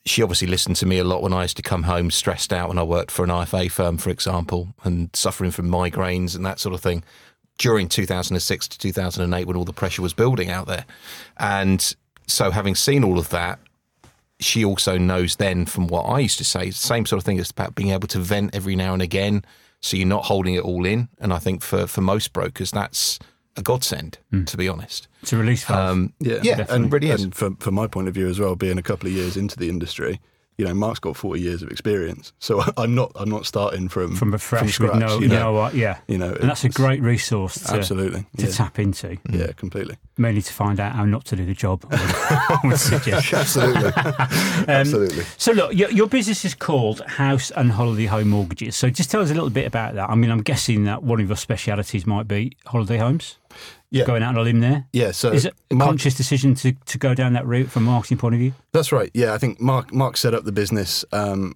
She 0.07 0.23
obviously 0.23 0.49
listened 0.49 0.77
to 0.77 0.87
me 0.87 0.99
a 0.99 1.05
lot 1.05 1.23
when 1.23 1.33
I 1.33 1.43
used 1.43 1.57
to 1.59 1.63
come 1.63 1.83
home 1.83 2.11
stressed 2.11 2.53
out 2.53 2.69
when 2.69 2.79
I 2.79 2.83
worked 2.83 3.11
for 3.11 3.23
an 3.23 3.31
IFA 3.31 3.71
firm, 3.71 3.99
for 3.99 4.11
example, 4.11 4.69
and 4.83 5.11
suffering 5.15 5.51
from 5.51 5.69
migraines 5.69 6.35
and 6.35 6.45
that 6.47 6.59
sort 6.59 6.75
of 6.75 6.81
thing 6.81 7.03
during 7.59 7.89
2006 7.89 8.69
to 8.69 8.79
2008 8.79 9.47
when 9.47 9.57
all 9.57 9.67
the 9.67 9.73
pressure 9.73 10.01
was 10.01 10.15
building 10.15 10.51
out 10.51 10.67
there. 10.67 10.87
And 11.37 11.95
so, 12.27 12.51
having 12.51 12.75
seen 12.75 13.05
all 13.05 13.19
of 13.19 13.29
that, 13.31 13.59
she 14.41 14.65
also 14.65 14.97
knows 14.97 15.37
then 15.37 15.67
from 15.67 15.87
what 15.87 16.05
I 16.05 16.21
used 16.21 16.39
to 16.39 16.45
say, 16.45 16.71
same 16.71 17.05
sort 17.05 17.19
of 17.19 17.25
thing. 17.25 17.39
It's 17.39 17.51
about 17.51 17.75
being 17.75 17.91
able 17.91 18.09
to 18.09 18.19
vent 18.19 18.55
every 18.55 18.75
now 18.75 18.95
and 18.95 19.03
again, 19.03 19.45
so 19.81 19.99
you're 19.99 20.07
not 20.07 20.25
holding 20.25 20.55
it 20.55 20.63
all 20.63 20.87
in. 20.87 21.09
And 21.19 21.33
I 21.33 21.39
think 21.39 21.63
for 21.63 21.87
for 21.87 22.01
most 22.01 22.33
brokers, 22.33 22.71
that's 22.71 23.19
a 23.61 23.63
godsend, 23.63 24.19
to 24.47 24.57
be 24.57 24.69
honest. 24.69 25.07
It's 25.23 25.33
a 25.33 25.37
release 25.37 25.65
valve. 25.65 25.91
Um, 25.91 26.13
Yeah, 26.19 26.41
yeah, 26.43 26.57
definitely. 26.57 26.75
and 26.77 26.93
really. 26.93 27.11
And 27.11 27.35
from, 27.35 27.57
from 27.57 27.75
my 27.75 27.87
point 27.87 28.09
of 28.09 28.15
view 28.15 28.27
as 28.29 28.41
well, 28.41 28.57
being 28.57 28.79
a 28.79 28.83
couple 28.83 29.07
of 29.09 29.13
years 29.15 29.37
into 29.37 29.57
the 29.57 29.69
industry, 29.69 30.21
you 30.59 30.67
know, 30.67 30.75
Mark's 30.75 30.99
got 30.99 31.17
40 31.17 31.41
years 31.41 31.63
of 31.63 31.71
experience, 31.71 32.35
so 32.39 32.63
I'm 32.77 32.95
not 32.95 33.13
I'm 33.15 33.31
not 33.31 33.47
starting 33.47 33.89
from 33.89 34.15
from 34.15 34.35
a 34.35 34.39
fresh 34.39 34.75
scratch, 34.75 34.91
with 34.93 35.01
no, 35.01 35.15
you 35.17 35.23
you 35.23 35.29
know. 35.29 35.39
know 35.39 35.53
what? 35.53 35.75
Yeah, 35.75 35.99
You 36.07 36.19
know, 36.19 36.35
and 36.35 36.51
that's 36.51 36.65
a 36.65 36.69
great 36.69 37.01
resource 37.01 37.55
to, 37.65 37.75
Absolutely, 37.77 38.27
to 38.37 38.47
yeah. 38.47 38.53
tap 38.53 38.79
into, 38.79 39.17
Yeah, 39.31 39.53
completely. 39.53 39.97
mainly 40.19 40.43
to 40.43 40.53
find 40.53 40.79
out 40.79 40.95
how 40.97 41.07
not 41.07 41.25
to 41.27 41.37
do 41.37 41.47
the 41.47 41.55
job. 41.55 41.87
I 41.91 42.59
would 42.65 42.79
suggest. 42.93 43.33
Absolutely. 43.33 43.87
Um, 43.87 44.67
Absolutely. 44.69 45.25
So 45.39 45.53
look, 45.53 45.73
your, 45.75 45.91
your 45.93 46.09
business 46.09 46.45
is 46.45 46.55
called 46.55 47.01
House 47.07 47.51
and 47.53 47.73
Holiday 47.73 48.05
Home 48.07 48.29
Mortgages. 48.29 48.77
So 48.77 48.91
just 48.91 49.11
tell 49.11 49.23
us 49.23 49.31
a 49.31 49.35
little 49.35 49.49
bit 49.49 49.67
about 49.67 49.95
that. 49.95 50.11
I 50.11 50.15
mean, 50.15 50.31
I'm 50.31 50.43
guessing 50.43 50.85
that 50.85 51.03
one 51.03 51.21
of 51.23 51.29
your 51.29 51.37
specialities 51.39 52.07
might 52.07 52.29
be 52.29 52.53
holiday 52.67 52.99
homes. 52.99 53.37
Yeah. 53.93 54.05
Going 54.05 54.23
out 54.23 54.31
on 54.31 54.37
a 54.37 54.43
limb 54.43 54.61
there. 54.61 54.87
Yeah, 54.93 55.11
so 55.11 55.33
Is 55.33 55.45
it 55.47 55.55
a 55.71 55.75
Mark- 55.75 55.89
conscious 55.91 56.15
decision 56.15 56.55
to, 56.57 56.73
to 56.87 56.97
go 56.99 57.13
down 57.13 57.33
that 57.33 57.45
route 57.45 57.71
from 57.71 57.89
a 57.89 57.91
marketing 57.91 58.19
point 58.19 58.35
of 58.37 58.39
view? 58.39 58.53
That's 58.73 58.93
right. 58.93 59.11
Yeah, 59.15 59.35
I 59.35 59.39
think 59.39 59.61
Mark 59.61 59.93
Mark 59.93 60.17
set 60.17 60.33
up 60.33 60.45
the 60.45 60.53
business 60.53 61.05
um, 61.13 61.55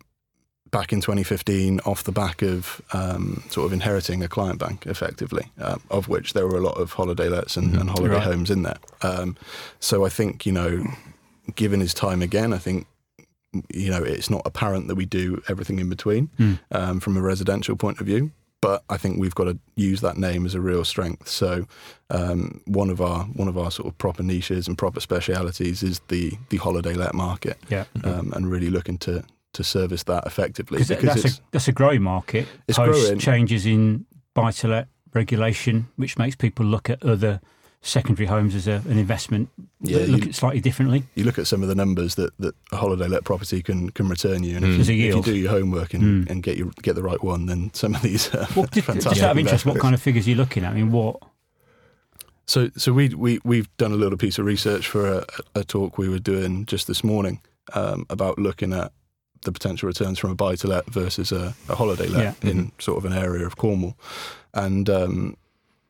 back 0.72 0.92
in 0.92 1.00
2015 1.00 1.78
off 1.86 2.02
the 2.02 2.10
back 2.10 2.42
of 2.42 2.82
um, 2.92 3.44
sort 3.50 3.66
of 3.66 3.72
inheriting 3.72 4.24
a 4.24 4.28
client 4.28 4.58
bank, 4.58 4.84
effectively, 4.86 5.52
uh, 5.60 5.76
of 5.90 6.08
which 6.08 6.32
there 6.32 6.44
were 6.48 6.56
a 6.56 6.60
lot 6.60 6.76
of 6.76 6.94
holiday 6.94 7.28
lets 7.28 7.56
and, 7.56 7.76
and 7.76 7.88
holiday 7.90 8.14
Right. 8.16 8.24
homes 8.24 8.50
in 8.50 8.62
there. 8.64 8.78
Um, 9.02 9.36
so 9.78 10.04
I 10.04 10.08
think 10.08 10.44
you 10.44 10.50
know, 10.50 10.84
given 11.54 11.78
his 11.78 11.94
time 11.94 12.20
again, 12.20 12.52
I 12.52 12.58
think 12.58 12.88
you 13.72 13.90
know 13.90 14.02
it's 14.02 14.28
not 14.28 14.42
apparent 14.44 14.88
that 14.88 14.96
we 14.96 15.04
do 15.06 15.40
everything 15.48 15.78
in 15.78 15.88
between 15.88 16.28
um, 16.72 16.98
from 16.98 17.16
a 17.16 17.20
residential 17.22 17.76
point 17.76 18.00
of 18.00 18.06
view. 18.06 18.32
But 18.66 18.82
I 18.88 18.96
think 18.96 19.20
we've 19.20 19.34
got 19.34 19.44
to 19.44 19.58
use 19.76 20.00
that 20.00 20.16
name 20.16 20.46
as 20.46 20.54
a 20.54 20.60
real 20.60 20.84
strength. 20.84 21.28
So 21.28 21.66
um, 22.10 22.60
one 22.66 22.90
of 22.90 23.00
our 23.00 23.24
one 23.40 23.48
of 23.48 23.56
our 23.58 23.70
sort 23.70 23.86
of 23.88 23.98
proper 23.98 24.22
niches 24.22 24.66
and 24.68 24.76
proper 24.78 25.00
specialities 25.00 25.82
is 25.82 26.00
the 26.08 26.32
the 26.48 26.56
holiday 26.56 26.94
let 26.94 27.14
market 27.14 27.56
Yeah. 27.68 27.84
um, 28.04 28.32
and 28.34 28.50
really 28.50 28.70
looking 28.70 28.98
to 28.98 29.22
to 29.52 29.62
service 29.62 30.02
that 30.04 30.26
effectively 30.26 30.78
Because 30.78 31.02
that's 31.02 31.24
it's 31.24 31.38
a, 31.38 31.42
that's 31.52 31.68
a 31.68 31.72
growing 31.72 32.02
market. 32.02 32.46
It's 32.66 32.78
Post 32.78 33.00
growing. 33.02 33.18
changes 33.18 33.66
in 33.66 34.04
buy 34.34 34.50
to 34.60 34.68
let 34.68 34.88
regulation, 35.12 35.86
which 35.96 36.18
makes 36.18 36.34
people 36.36 36.66
look 36.66 36.90
at 36.90 37.02
other 37.04 37.40
secondary 37.86 38.26
homes 38.26 38.54
as 38.54 38.66
a, 38.66 38.82
an 38.88 38.98
investment, 38.98 39.48
Yeah, 39.82 39.98
look 40.08 40.22
you- 40.24 40.28
at 40.30 40.34
slightly 40.34 40.60
differently. 40.60 41.04
you 41.14 41.22
look 41.24 41.38
at 41.38 41.46
some 41.46 41.62
of 41.62 41.68
the 41.68 41.74
numbers 41.74 42.14
that, 42.14 42.32
that 42.38 42.54
a 42.72 42.76
holiday 42.76 43.06
let 43.06 43.24
property 43.24 43.62
can 43.62 43.90
can 43.90 44.08
return 44.08 44.42
you, 44.42 44.56
and 44.56 44.64
Mm. 44.64 44.80
if, 44.80 44.88
you, 44.88 45.08
if 45.10 45.14
you 45.16 45.22
do 45.22 45.36
your 45.36 45.50
homework 45.50 45.92
and, 45.94 46.02
Mm. 46.26 46.30
and 46.30 46.42
get 46.42 46.56
you 46.56 46.72
get 46.82 46.94
the 46.96 47.02
right 47.02 47.22
one, 47.22 47.46
then 47.46 47.70
some 47.74 47.94
of 47.94 48.00
these 48.02 48.34
are 48.34 48.46
Well, 48.56 48.66
just, 48.72 48.86
fantastic. 48.86 49.12
just 49.12 49.22
out 49.22 49.32
of 49.32 49.38
interest, 49.38 49.66
what 49.66 49.78
kind 49.78 49.94
of 49.94 50.00
figures 50.02 50.26
are 50.26 50.30
you 50.30 50.36
looking 50.36 50.64
at? 50.64 50.72
I 50.72 50.74
mean, 50.74 50.90
what? 50.90 51.16
So, 52.46 52.68
so 52.76 52.92
we 52.92 53.08
we 53.10 53.38
we've 53.44 53.74
done 53.76 53.92
a 53.92 53.96
little 53.96 54.18
piece 54.18 54.38
of 54.38 54.44
research 54.46 54.86
for 54.88 55.06
a, 55.18 55.24
a 55.54 55.64
talk 55.64 55.96
we 55.98 56.08
were 56.08 56.18
doing 56.18 56.66
just 56.66 56.86
this 56.86 57.02
morning 57.04 57.40
um, 57.74 58.04
about 58.10 58.38
looking 58.38 58.72
at 58.72 58.92
the 59.42 59.52
potential 59.52 59.86
returns 59.86 60.18
from 60.18 60.30
a 60.30 60.34
buy 60.34 60.54
to 60.56 60.66
let 60.66 60.86
versus 60.86 61.32
a, 61.32 61.54
a 61.68 61.74
holiday 61.74 62.06
let 62.08 62.36
Yeah. 62.42 62.50
in 62.50 62.72
sort 62.78 62.98
of 62.98 63.04
an 63.10 63.16
area 63.16 63.46
of 63.46 63.56
Cornwall, 63.56 63.96
and 64.52 64.88
um, 64.90 65.36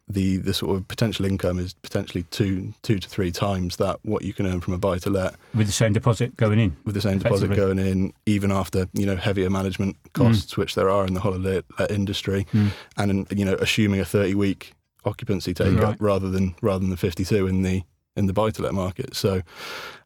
the 0.06 0.36
the 0.36 0.52
sort 0.52 0.76
of 0.76 0.86
potential 0.86 1.24
income 1.24 1.58
is 1.58 1.72
potentially 1.74 2.24
two 2.30 2.74
two 2.82 2.98
to 2.98 3.08
three 3.08 3.30
times 3.30 3.76
that 3.76 3.98
what 4.02 4.22
you 4.22 4.34
can 4.34 4.46
earn 4.46 4.60
from 4.60 4.74
a 4.74 4.78
buy 4.78 4.98
to 4.98 5.08
let 5.08 5.34
with 5.54 5.66
the 5.66 5.72
same 5.72 5.92
deposit 5.92 6.36
going 6.36 6.58
in. 6.58 6.76
with 6.84 6.94
the 6.94 7.00
same 7.00 7.18
deposit 7.18 7.54
going 7.54 7.78
in, 7.78 8.12
even 8.26 8.52
after 8.52 8.86
you 8.92 9.06
know 9.06 9.16
heavier 9.16 9.48
management 9.48 9.96
mm. 10.02 10.12
costs, 10.12 10.56
which 10.56 10.74
there 10.74 10.90
are 10.90 11.06
in 11.06 11.14
the 11.14 11.20
holiday 11.20 11.62
let 11.78 11.90
industry, 11.90 12.46
mm. 12.52 12.70
and 12.98 13.26
you 13.30 13.44
know 13.44 13.54
assuming 13.54 14.00
a 14.00 14.04
thirty 14.04 14.34
week 14.34 14.72
occupancy 15.06 15.54
take 15.54 15.74
Right. 15.74 15.84
up 15.84 15.96
rather 16.00 16.30
than 16.30 16.54
rather 16.60 16.80
than 16.80 16.90
the 16.90 16.96
fifty 16.96 17.24
two 17.24 17.46
in 17.46 17.62
the 17.62 17.82
in 18.16 18.26
the 18.26 18.32
buy 18.34 18.50
to 18.50 18.62
let 18.62 18.74
market. 18.74 19.16
So 19.16 19.40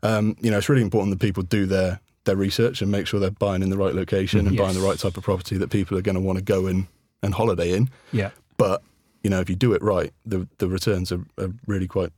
um, 0.04 0.36
you 0.40 0.50
know 0.50 0.58
it's 0.58 0.68
really 0.68 0.82
important 0.82 1.18
that 1.18 1.24
people 1.24 1.42
do 1.42 1.66
their 1.66 2.00
their 2.24 2.36
research 2.36 2.82
and 2.82 2.90
make 2.90 3.08
sure 3.08 3.18
they're 3.18 3.30
buying 3.30 3.62
in 3.62 3.70
the 3.70 3.76
right 3.76 3.94
location 3.94 4.44
mm. 4.44 4.48
and 4.48 4.56
buying 4.56 4.74
the 4.74 4.86
right 4.86 4.98
type 4.98 5.16
of 5.16 5.24
property 5.24 5.56
that 5.58 5.70
people 5.70 5.98
are 5.98 6.02
going 6.02 6.14
to 6.14 6.20
want 6.20 6.38
to 6.38 6.44
go 6.44 6.68
in 6.68 6.86
and 7.22 7.34
holiday 7.34 7.72
in. 7.72 7.90
Yeah. 8.12 8.30
But 8.58 8.82
you 9.22 9.30
know 9.30 9.40
if 9.40 9.48
you 9.50 9.56
do 9.56 9.72
it 9.72 9.82
right, 9.82 10.12
the 10.26 10.46
the 10.58 10.68
returns 10.68 11.12
are, 11.12 11.24
are 11.38 11.50
really 11.66 11.86
quite 11.86 12.12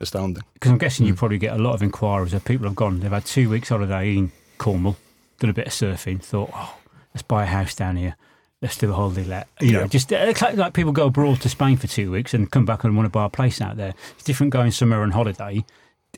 astounding. 0.00 0.42
Because 0.54 0.70
I'm 0.72 0.78
guessing 0.78 1.04
Hmm. 1.06 1.08
you 1.10 1.14
probably 1.14 1.38
get 1.38 1.52
a 1.54 1.58
lot 1.62 1.74
of 1.74 1.82
inquiries 1.82 2.34
of 2.34 2.44
people 2.44 2.66
have 2.66 2.76
gone, 2.76 3.00
they've 3.00 3.10
had 3.10 3.24
two 3.24 3.48
weeks 3.48 3.68
holiday 3.68 4.16
in 4.16 4.32
Cornwall, 4.58 4.96
done 5.38 5.50
a 5.50 5.54
bit 5.54 5.66
of 5.68 5.72
surfing, 5.72 6.20
thought, 6.22 6.50
oh, 6.54 6.76
let's 7.14 7.22
buy 7.22 7.44
a 7.44 7.46
house 7.46 7.74
down 7.74 7.96
here. 7.96 8.16
Let's 8.60 8.76
do 8.76 8.90
a 8.90 8.94
holiday 8.94 9.24
let. 9.24 9.48
You 9.60 9.72
know, 9.72 9.86
just 9.88 10.12
uh, 10.12 10.16
it's 10.16 10.40
like, 10.40 10.56
like 10.56 10.72
people 10.72 10.92
go 10.92 11.06
abroad 11.06 11.40
to 11.40 11.48
Spain 11.48 11.76
for 11.76 11.88
two 11.88 12.12
weeks 12.12 12.32
and 12.32 12.48
come 12.48 12.64
back 12.64 12.84
and 12.84 12.96
want 12.96 13.06
to 13.06 13.10
buy 13.10 13.24
a 13.24 13.28
place 13.28 13.60
out 13.60 13.76
there. 13.76 13.92
It's 14.14 14.22
different 14.22 14.52
going 14.52 14.70
somewhere 14.70 15.02
on 15.02 15.10
holiday, 15.10 15.64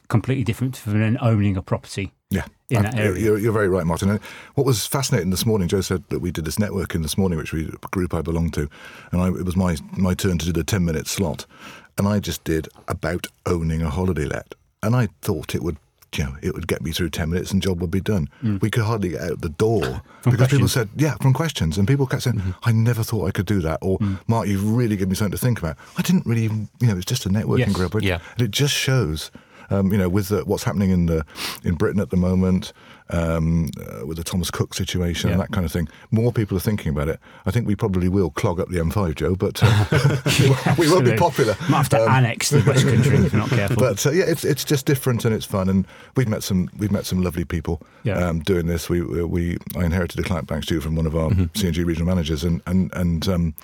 completely 0.09 0.45
different 0.45 0.77
from 0.77 1.01
then 1.01 1.17
owning 1.23 1.57
a 1.57 1.63
property 1.63 2.13
Yeah, 2.35 2.79
in 2.79 2.83
that 2.85 2.95
area. 2.99 3.23
You're, 3.23 3.39
you're 3.39 3.53
very 3.53 3.69
right, 3.69 3.87
Martin. 3.87 4.11
And 4.11 4.21
what 4.55 4.67
was 4.67 4.87
fascinating 4.87 5.31
this 5.31 5.47
morning, 5.47 5.69
Joe 5.69 5.81
said 5.83 6.03
that 6.09 6.19
we 6.21 6.31
did 6.31 6.45
this 6.45 6.57
networking 6.57 7.03
this 7.03 7.17
morning, 7.19 7.39
which 7.39 7.53
we 7.53 7.65
group 7.91 8.13
I 8.15 8.23
belong 8.23 8.51
to, 8.53 8.69
and 9.13 9.21
I, 9.23 9.29
it 9.29 9.45
was 9.45 9.57
my 9.57 9.77
my 9.97 10.15
turn 10.15 10.39
to 10.39 10.47
do 10.47 10.53
the 10.53 10.65
ten 10.65 10.85
minute 10.85 11.07
slot, 11.07 11.47
and 11.99 12.09
I 12.09 12.21
just 12.21 12.43
did 12.45 12.69
about 12.89 13.27
owning 13.47 13.83
a 13.83 13.91
holiday 13.91 14.25
let, 14.25 14.55
and 14.83 14.95
I 14.97 15.09
thought 15.23 15.55
it 15.55 15.63
would. 15.63 15.77
You 16.17 16.23
know, 16.23 16.37
it 16.43 16.55
would 16.55 16.69
get 16.69 16.81
me 16.81 16.93
through 16.93 17.11
ten 17.11 17.31
minutes 17.31 17.51
and 17.51 17.61
job 17.61 17.81
would 17.81 17.91
be 17.91 18.01
done. 18.01 18.29
We 18.61 18.71
could 18.71 18.85
hardly 18.85 19.09
get 19.09 19.21
out 19.23 19.41
the 19.41 19.49
door 19.49 19.83
Mm. 20.25 20.31
Because 20.31 20.49
people 20.49 20.69
said, 20.69 20.89
"Yeah," 20.97 21.17
from 21.21 21.33
questions, 21.35 21.77
and 21.77 21.87
people 21.89 22.07
kept 22.07 22.23
saying, 22.23 22.37
Mm-hmm. 22.39 22.51
"I 22.63 22.71
never 22.73 23.03
thought 23.03 23.27
I 23.27 23.33
could 23.33 23.47
do 23.47 23.61
that," 23.63 23.79
or 23.83 23.99
Mm. 23.99 24.19
"Mark, 24.29 24.47
you've 24.49 24.65
really 24.77 24.95
given 24.97 25.09
me 25.11 25.17
something 25.17 25.33
to 25.39 25.45
think 25.47 25.59
about." 25.59 25.77
I 25.99 26.03
didn't 26.03 26.25
really, 26.25 26.45
you 26.45 26.87
know, 26.87 26.97
it's 26.97 27.05
just 27.05 27.27
a 27.27 27.29
networking 27.29 27.67
Yes. 27.67 27.73
group, 27.73 28.01
Yeah. 28.01 28.21
and 28.39 28.43
it 28.47 28.53
just 28.53 28.73
shows, 28.73 29.31
um, 29.71 29.93
you 29.93 29.99
know, 29.99 30.09
with 30.09 30.29
the, 30.29 30.45
what's 30.45 30.65
happening 30.65 30.91
in 30.91 31.07
the 31.07 31.25
in 31.65 31.75
Britain 31.75 32.01
at 32.01 32.11
the 32.11 32.17
moment, 32.17 32.73
um, 33.11 33.69
uh, 33.81 34.07
with 34.07 34.17
the 34.17 34.25
Thomas 34.25 34.51
Cook 34.51 34.75
situation 34.75 35.31
and 35.31 35.39
that 35.41 35.51
kind 35.53 35.67
of 35.67 35.73
thing. 35.73 35.89
More 36.11 36.33
people 36.33 36.57
are 36.57 36.61
thinking 36.61 36.89
about 36.91 37.09
it. 37.09 37.21
I 37.45 37.51
think 37.51 37.67
we 37.67 37.77
probably 37.77 38.09
will 38.09 38.31
clog 38.31 38.59
up 38.61 38.69
the 38.71 38.79
M5, 38.79 39.15
Joe, 39.15 39.35
but 39.35 39.61
uh, 39.63 40.75
we 40.79 40.89
will 40.89 41.03
be 41.03 41.15
popular. 41.17 41.55
Might 41.69 41.77
have 41.79 41.89
to 41.91 42.03
Um, 42.03 42.09
annex 42.09 42.51
the 42.51 42.63
West 42.67 42.85
Country 42.87 43.17
if 43.19 43.33
you're 43.33 43.41
not 43.43 43.51
careful. 43.51 43.77
but 43.79 44.05
uh, 44.07 44.11
yeah, 44.11 44.25
it's 44.27 44.45
it's 44.45 44.65
just 44.65 44.87
different 44.87 45.25
and 45.25 45.35
it's 45.35 45.45
fun, 45.47 45.69
and 45.69 45.87
we've 46.17 46.29
met 46.29 46.43
some 46.43 46.71
we've 46.79 46.91
met 46.93 47.05
some 47.07 47.23
lovely 47.23 47.45
people 47.45 47.81
Yeah. 48.05 48.19
um, 48.27 48.41
doing 48.41 48.67
this. 48.67 48.89
We 48.89 49.03
we 49.03 49.59
I 49.77 49.85
inherited 49.85 50.19
a 50.21 50.23
client 50.23 50.47
bank 50.49 50.65
too 50.67 50.81
from 50.81 50.97
one 50.97 51.07
of 51.07 51.15
our 51.15 51.31
C&G 51.55 51.85
regional 51.85 52.07
managers, 52.09 52.43
and 52.45 52.63
and 52.67 52.91
and 52.95 53.29
um, 53.29 53.55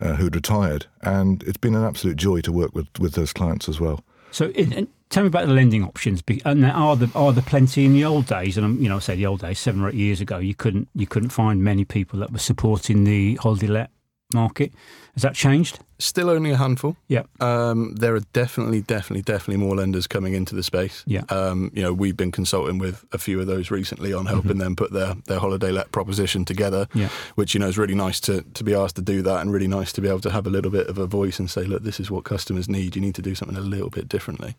uh, 0.00 0.14
who'd 0.14 0.34
retired, 0.34 0.86
and 1.02 1.42
it's 1.44 1.56
been 1.56 1.74
an 1.76 1.84
absolute 1.84 2.16
joy 2.16 2.40
to 2.42 2.52
work 2.52 2.74
with 2.74 2.88
with 2.98 3.12
those 3.14 3.32
clients 3.32 3.68
as 3.68 3.78
well. 3.80 4.02
So, 4.30 4.46
in, 4.50 4.72
in, 4.72 4.88
tell 5.10 5.22
me 5.22 5.28
about 5.28 5.46
the 5.46 5.52
lending 5.52 5.84
options. 5.84 6.22
And 6.44 6.62
there 6.62 6.72
are 6.72 6.96
the 6.96 7.10
are 7.14 7.32
the 7.32 7.42
plenty 7.42 7.84
in 7.84 7.92
the 7.92 8.04
old 8.04 8.26
days? 8.26 8.56
And 8.56 8.82
you 8.82 8.88
know, 8.88 8.98
say 8.98 9.16
the 9.16 9.26
old 9.26 9.40
days, 9.40 9.58
seven 9.58 9.82
or 9.82 9.88
eight 9.88 9.94
years 9.94 10.20
ago, 10.20 10.38
you 10.38 10.54
couldn't 10.54 10.88
you 10.94 11.06
couldn't 11.06 11.30
find 11.30 11.62
many 11.62 11.84
people 11.84 12.18
that 12.20 12.32
were 12.32 12.38
supporting 12.38 13.04
the 13.04 13.36
holiday 13.36 13.66
let 13.66 13.90
market. 14.34 14.72
Has 15.14 15.22
that 15.22 15.34
changed? 15.34 15.80
Still 15.98 16.30
only 16.30 16.50
a 16.52 16.56
handful. 16.56 16.96
Yeah. 17.08 17.22
Um, 17.40 17.94
there 17.96 18.14
are 18.14 18.20
definitely, 18.32 18.82
definitely, 18.82 19.22
definitely 19.22 19.56
more 19.64 19.74
lenders 19.74 20.06
coming 20.06 20.34
into 20.34 20.54
the 20.54 20.62
space. 20.62 21.02
Yeah. 21.06 21.22
Um, 21.28 21.72
you 21.74 21.82
know, 21.82 21.92
we've 21.92 22.16
been 22.16 22.30
consulting 22.30 22.78
with 22.78 23.04
a 23.10 23.18
few 23.18 23.40
of 23.40 23.46
those 23.48 23.70
recently 23.72 24.12
on 24.12 24.26
helping 24.26 24.58
them 24.58 24.76
put 24.76 24.92
their, 24.92 25.14
their 25.26 25.40
holiday 25.40 25.72
let 25.72 25.90
proposition 25.90 26.44
together, 26.44 26.86
Yeah. 26.94 27.08
which, 27.34 27.52
you 27.54 27.58
know, 27.58 27.66
is 27.66 27.78
really 27.78 27.96
nice 27.96 28.20
to, 28.20 28.42
to 28.42 28.62
be 28.62 28.74
asked 28.74 28.94
to 28.96 29.02
do 29.02 29.22
that 29.22 29.40
and 29.40 29.50
really 29.52 29.66
nice 29.66 29.92
to 29.94 30.00
be 30.00 30.08
able 30.08 30.20
to 30.20 30.30
have 30.30 30.46
a 30.46 30.50
little 30.50 30.70
bit 30.70 30.86
of 30.88 30.98
a 30.98 31.06
voice 31.06 31.40
and 31.40 31.50
say, 31.50 31.64
look, 31.64 31.82
this 31.82 31.98
is 31.98 32.10
what 32.10 32.24
customers 32.24 32.68
need. 32.68 32.94
You 32.94 33.02
need 33.02 33.16
to 33.16 33.22
do 33.22 33.34
something 33.34 33.56
a 33.56 33.60
little 33.62 33.90
bit 33.90 34.08
differently. 34.08 34.54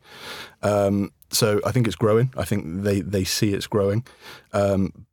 Um, 0.62 1.12
so 1.32 1.62
I 1.66 1.72
think 1.72 1.88
it's 1.88 1.96
growing. 1.96 2.34
I 2.36 2.44
think 2.44 2.84
they, 2.84 3.00
they 3.02 3.24
see 3.24 3.54
it's 3.54 3.68
growing. 3.68 4.04
Um, 4.52 5.06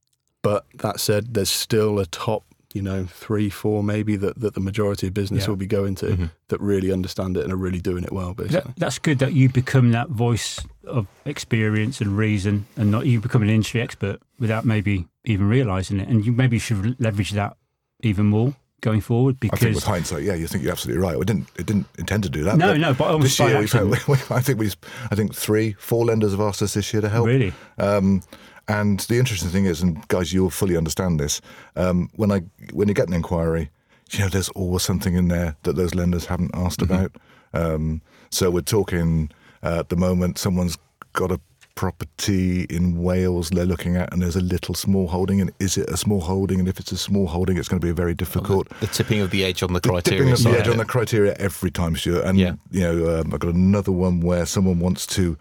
but 0.43 0.65
that 0.77 0.99
said, 0.99 1.35
there's 1.35 1.51
still 1.51 1.99
a 2.01 2.07
top, 2.07 2.43
you 2.77 2.83
know, 2.83 3.05
three, 3.07 3.49
four 3.51 3.83
maybe 3.83 4.15
that, 4.17 4.39
that 4.41 4.55
the 4.55 4.61
majority 4.61 5.07
of 5.09 5.15
business 5.15 5.45
Yeah. 5.45 5.49
will 5.51 5.57
be 5.57 5.67
going 5.67 5.95
to 5.97 6.31
that 6.49 6.61
really 6.61 6.93
understand 6.93 7.37
it 7.37 7.43
and 7.45 7.53
are 7.53 7.57
really 7.57 7.81
doing 7.81 8.05
it 8.05 8.13
well, 8.13 8.35
basically. 8.35 8.61
That, 8.61 8.77
that's 8.77 8.99
good 8.99 9.19
that 9.21 9.33
you 9.33 9.49
become 9.49 9.91
that 9.93 10.11
voice 10.11 10.61
of 10.87 11.07
experience 11.25 12.01
and 12.01 12.17
reason, 12.17 12.67
and 12.77 12.91
not 12.91 13.07
you 13.07 13.21
become 13.21 13.43
an 13.43 13.51
industry 13.51 13.81
expert 13.81 14.21
without 14.39 14.65
maybe 14.65 15.07
even 15.25 15.49
realizing 15.49 15.99
it. 16.01 16.09
And 16.09 16.25
you 16.25 16.33
maybe 16.33 16.59
should 16.59 17.01
leverage 17.01 17.33
that 17.33 17.57
even 18.03 18.27
more 18.27 18.55
going 18.83 19.01
forward 19.01 19.37
I 19.37 19.49
think 19.49 19.53
because 19.61 19.75
with 19.77 19.85
hindsight, 19.85 20.23
yeah, 20.23 20.35
you 20.35 20.47
think 20.47 20.63
you're 20.63 20.71
absolutely 20.73 21.03
right. 21.03 21.19
We 21.19 21.25
didn't 21.25 21.49
it 21.59 21.67
didn't 21.67 21.87
intend 21.99 22.23
to 22.25 22.29
do 22.29 22.45
that. 22.45 22.57
No, 22.59 22.73
but 22.73 22.79
no, 22.81 22.95
but 22.95 23.05
almost 23.09 23.39
this 23.39 23.49
year 23.49 23.59
we've 23.59 23.73
had, 23.73 23.85
we, 24.09 24.17
I 24.31 24.41
think 24.41 24.59
we 24.61 24.71
I 25.11 25.15
think 25.15 25.35
three, 25.35 25.73
four 25.79 26.05
lenders 26.05 26.33
have 26.33 26.41
asked 26.41 26.61
us 26.63 26.75
this 26.75 26.93
year 26.93 27.01
to 27.01 27.09
help. 27.09 27.27
really, 27.27 27.53
Um, 27.79 28.23
and 28.69 29.01
the 29.01 29.19
interesting 29.19 29.51
thing 29.51 29.65
is, 29.67 29.83
and 29.83 30.07
guys, 30.09 30.33
you'll 30.33 30.51
fully 30.51 30.77
understand 30.77 31.19
this. 31.21 31.41
Um, 31.77 32.11
when 32.17 32.31
I 32.33 32.41
when 32.73 32.89
you 32.89 32.95
get 32.95 33.09
an 33.09 33.15
inquiry, 33.15 33.71
you 34.13 34.21
know, 34.21 34.29
there's 34.29 34.49
always 34.51 34.83
something 34.83 35.15
in 35.15 35.29
there 35.29 35.57
that 35.63 35.77
those 35.77 35.95
lenders 35.95 36.27
haven't 36.27 36.51
asked 36.55 36.83
about. 36.83 37.13
Um, 37.55 38.01
so 38.31 38.51
we're 38.51 38.61
talking 38.63 39.31
uh, 39.63 39.79
at 39.81 39.89
the 39.89 39.97
moment. 39.97 40.39
Someone's 40.39 40.77
got 41.13 41.31
a 41.33 41.41
property 41.75 42.63
in 42.65 43.01
Wales 43.03 43.51
they're 43.51 43.65
looking 43.67 43.97
at, 43.97 44.13
and 44.13 44.21
there's 44.23 44.35
a 44.37 44.41
little 44.41 44.75
small 44.75 45.07
holding. 45.09 45.41
And 45.41 45.53
is 45.61 45.77
it 45.77 45.89
a 45.89 45.97
small 45.97 46.21
holding? 46.21 46.59
And 46.59 46.69
if 46.69 46.81
it's 46.81 46.91
a 46.91 46.97
small 46.97 47.27
holding, 47.29 47.57
it's 47.59 47.69
going 47.69 47.81
to 47.81 47.87
be 47.87 47.93
very 47.93 48.15
difficult 48.15 48.69
The 48.81 48.87
tipping 48.89 49.21
of 49.21 49.31
the 49.31 49.45
edge 49.45 49.63
on 49.63 49.73
the 49.73 49.81
the 49.81 49.89
criteria. 49.91 50.19
dipping 50.21 50.33
of 50.33 50.43
the 50.43 50.59
edge 50.59 50.69
on 50.69 50.79
the 50.79 50.85
criteria 50.85 51.35
every 51.39 51.71
time, 51.71 51.95
Stuart. 51.97 52.25
And 52.25 52.39
Yeah. 52.39 52.55
you 52.71 52.81
know, 52.81 53.21
um, 53.21 53.33
I've 53.33 53.41
got 53.41 53.55
another 53.55 53.93
one 53.93 54.21
where 54.21 54.47
someone 54.47 54.81
wants 54.81 55.07
to 55.09 55.37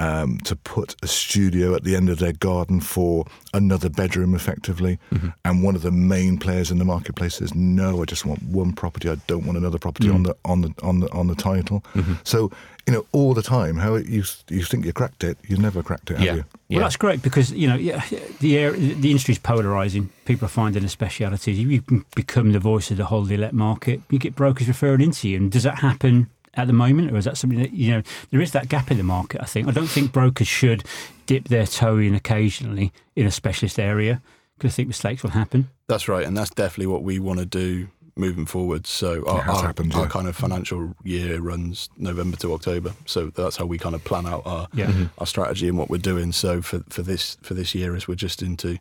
um, 0.00 0.38
to 0.44 0.56
put 0.56 0.96
a 1.02 1.06
studio 1.06 1.74
at 1.74 1.84
the 1.84 1.94
end 1.94 2.08
of 2.08 2.18
their 2.18 2.32
garden 2.32 2.80
for 2.80 3.26
another 3.52 3.88
bedroom, 3.90 4.34
effectively. 4.34 4.98
Mm-hmm. 5.12 5.28
And 5.44 5.62
one 5.62 5.76
of 5.76 5.82
the 5.82 5.90
main 5.90 6.38
players 6.38 6.70
in 6.70 6.78
the 6.78 6.84
marketplace 6.84 7.34
says, 7.36 7.54
"No, 7.54 8.00
I 8.02 8.04
just 8.06 8.24
want 8.24 8.42
one 8.42 8.72
property. 8.72 9.08
I 9.10 9.16
don't 9.26 9.44
want 9.46 9.58
another 9.58 9.78
property 9.78 10.08
Mm. 10.08 10.14
on 10.14 10.22
the 10.22 10.34
on 10.44 10.60
the 10.62 10.70
on 10.82 11.00
the 11.00 11.08
on 11.12 11.26
the 11.26 11.34
title." 11.34 11.84
Mm-hmm. 11.94 12.14
So 12.24 12.50
you 12.86 12.94
know, 12.94 13.04
all 13.12 13.34
the 13.34 13.42
time, 13.42 13.76
how 13.76 13.96
you 13.96 14.24
you 14.48 14.62
think 14.64 14.84
you 14.86 14.92
cracked 14.92 15.22
it, 15.22 15.36
you 15.46 15.56
never 15.58 15.82
cracked 15.82 16.10
it, 16.10 16.16
have 16.16 16.26
Yeah. 16.26 16.34
you? 16.36 16.44
Yeah. 16.68 16.78
Well, 16.78 16.86
that's 16.86 16.96
great 16.96 17.20
because 17.22 17.52
you 17.52 17.68
know 17.68 17.76
yeah, 17.76 18.02
the 18.40 18.56
air, 18.58 18.72
the 18.72 19.10
industry's 19.10 19.38
polarising. 19.38 20.08
People 20.24 20.46
are 20.46 20.54
finding 20.62 20.84
a 20.84 20.88
speciality. 20.88 21.52
You 21.52 21.82
can 21.82 22.04
become 22.16 22.52
the 22.52 22.58
voice 22.58 22.90
of 22.90 22.96
the 22.96 23.04
whole 23.04 23.24
let 23.24 23.52
market. 23.52 24.00
You 24.10 24.18
get 24.18 24.34
brokers 24.34 24.66
referring 24.68 25.02
into 25.02 25.28
you, 25.28 25.36
and 25.36 25.52
does 25.52 25.64
that 25.64 25.78
happen 25.80 26.28
at 26.54 26.66
the 26.66 26.72
moment, 26.72 27.12
or 27.12 27.16
is 27.16 27.24
that 27.24 27.36
something 27.36 27.58
that 27.60 27.72
you 27.72 27.90
know 27.92 28.02
there 28.30 28.40
is 28.40 28.52
that 28.52 28.68
gap 28.68 28.90
in 28.90 28.96
the 28.98 29.04
market? 29.04 29.40
I 29.40 29.46
think 29.46 29.68
I 29.68 29.70
don't 29.70 29.86
think 29.86 30.12
brokers 30.12 30.48
should 30.48 30.84
dip 31.26 31.48
their 31.48 31.66
toe 31.66 31.98
in 31.98 32.14
occasionally 32.14 32.92
in 33.16 33.26
a 33.26 33.30
specialist 33.30 33.78
area 33.78 34.20
because 34.56 34.74
I 34.74 34.76
think 34.76 34.88
mistakes 34.88 35.22
will 35.22 35.30
happen. 35.30 35.68
That's 35.86 36.08
right, 36.08 36.26
and 36.26 36.36
that's 36.36 36.50
definitely 36.50 36.88
what 36.88 37.02
we 37.02 37.18
want 37.18 37.38
to 37.40 37.46
do 37.46 37.88
moving 38.16 38.44
forward. 38.44 38.86
So 38.86 39.24
our, 39.26 39.40
our, 39.48 39.62
happened, 39.62 39.94
our 39.94 40.02
yeah. 40.02 40.08
kind 40.08 40.28
of 40.28 40.36
financial 40.36 40.94
year 41.04 41.40
runs 41.40 41.88
November 41.96 42.36
to 42.38 42.52
October. 42.52 42.92
So 43.06 43.30
that's 43.30 43.56
how 43.56 43.64
we 43.64 43.78
kind 43.78 43.94
of 43.94 44.04
plan 44.04 44.26
out 44.26 44.42
our 44.44 44.68
Yeah. 44.74 44.86
Mhm. 44.86 45.10
our 45.18 45.26
strategy 45.26 45.68
and 45.68 45.78
what 45.78 45.88
we're 45.88 45.98
doing. 45.98 46.32
So 46.32 46.60
for, 46.60 46.82
for 46.90 47.02
this 47.02 47.38
for 47.42 47.54
this 47.54 47.74
year, 47.74 47.94
as 47.96 48.06
we're 48.06 48.16
just 48.16 48.42
into 48.42 48.78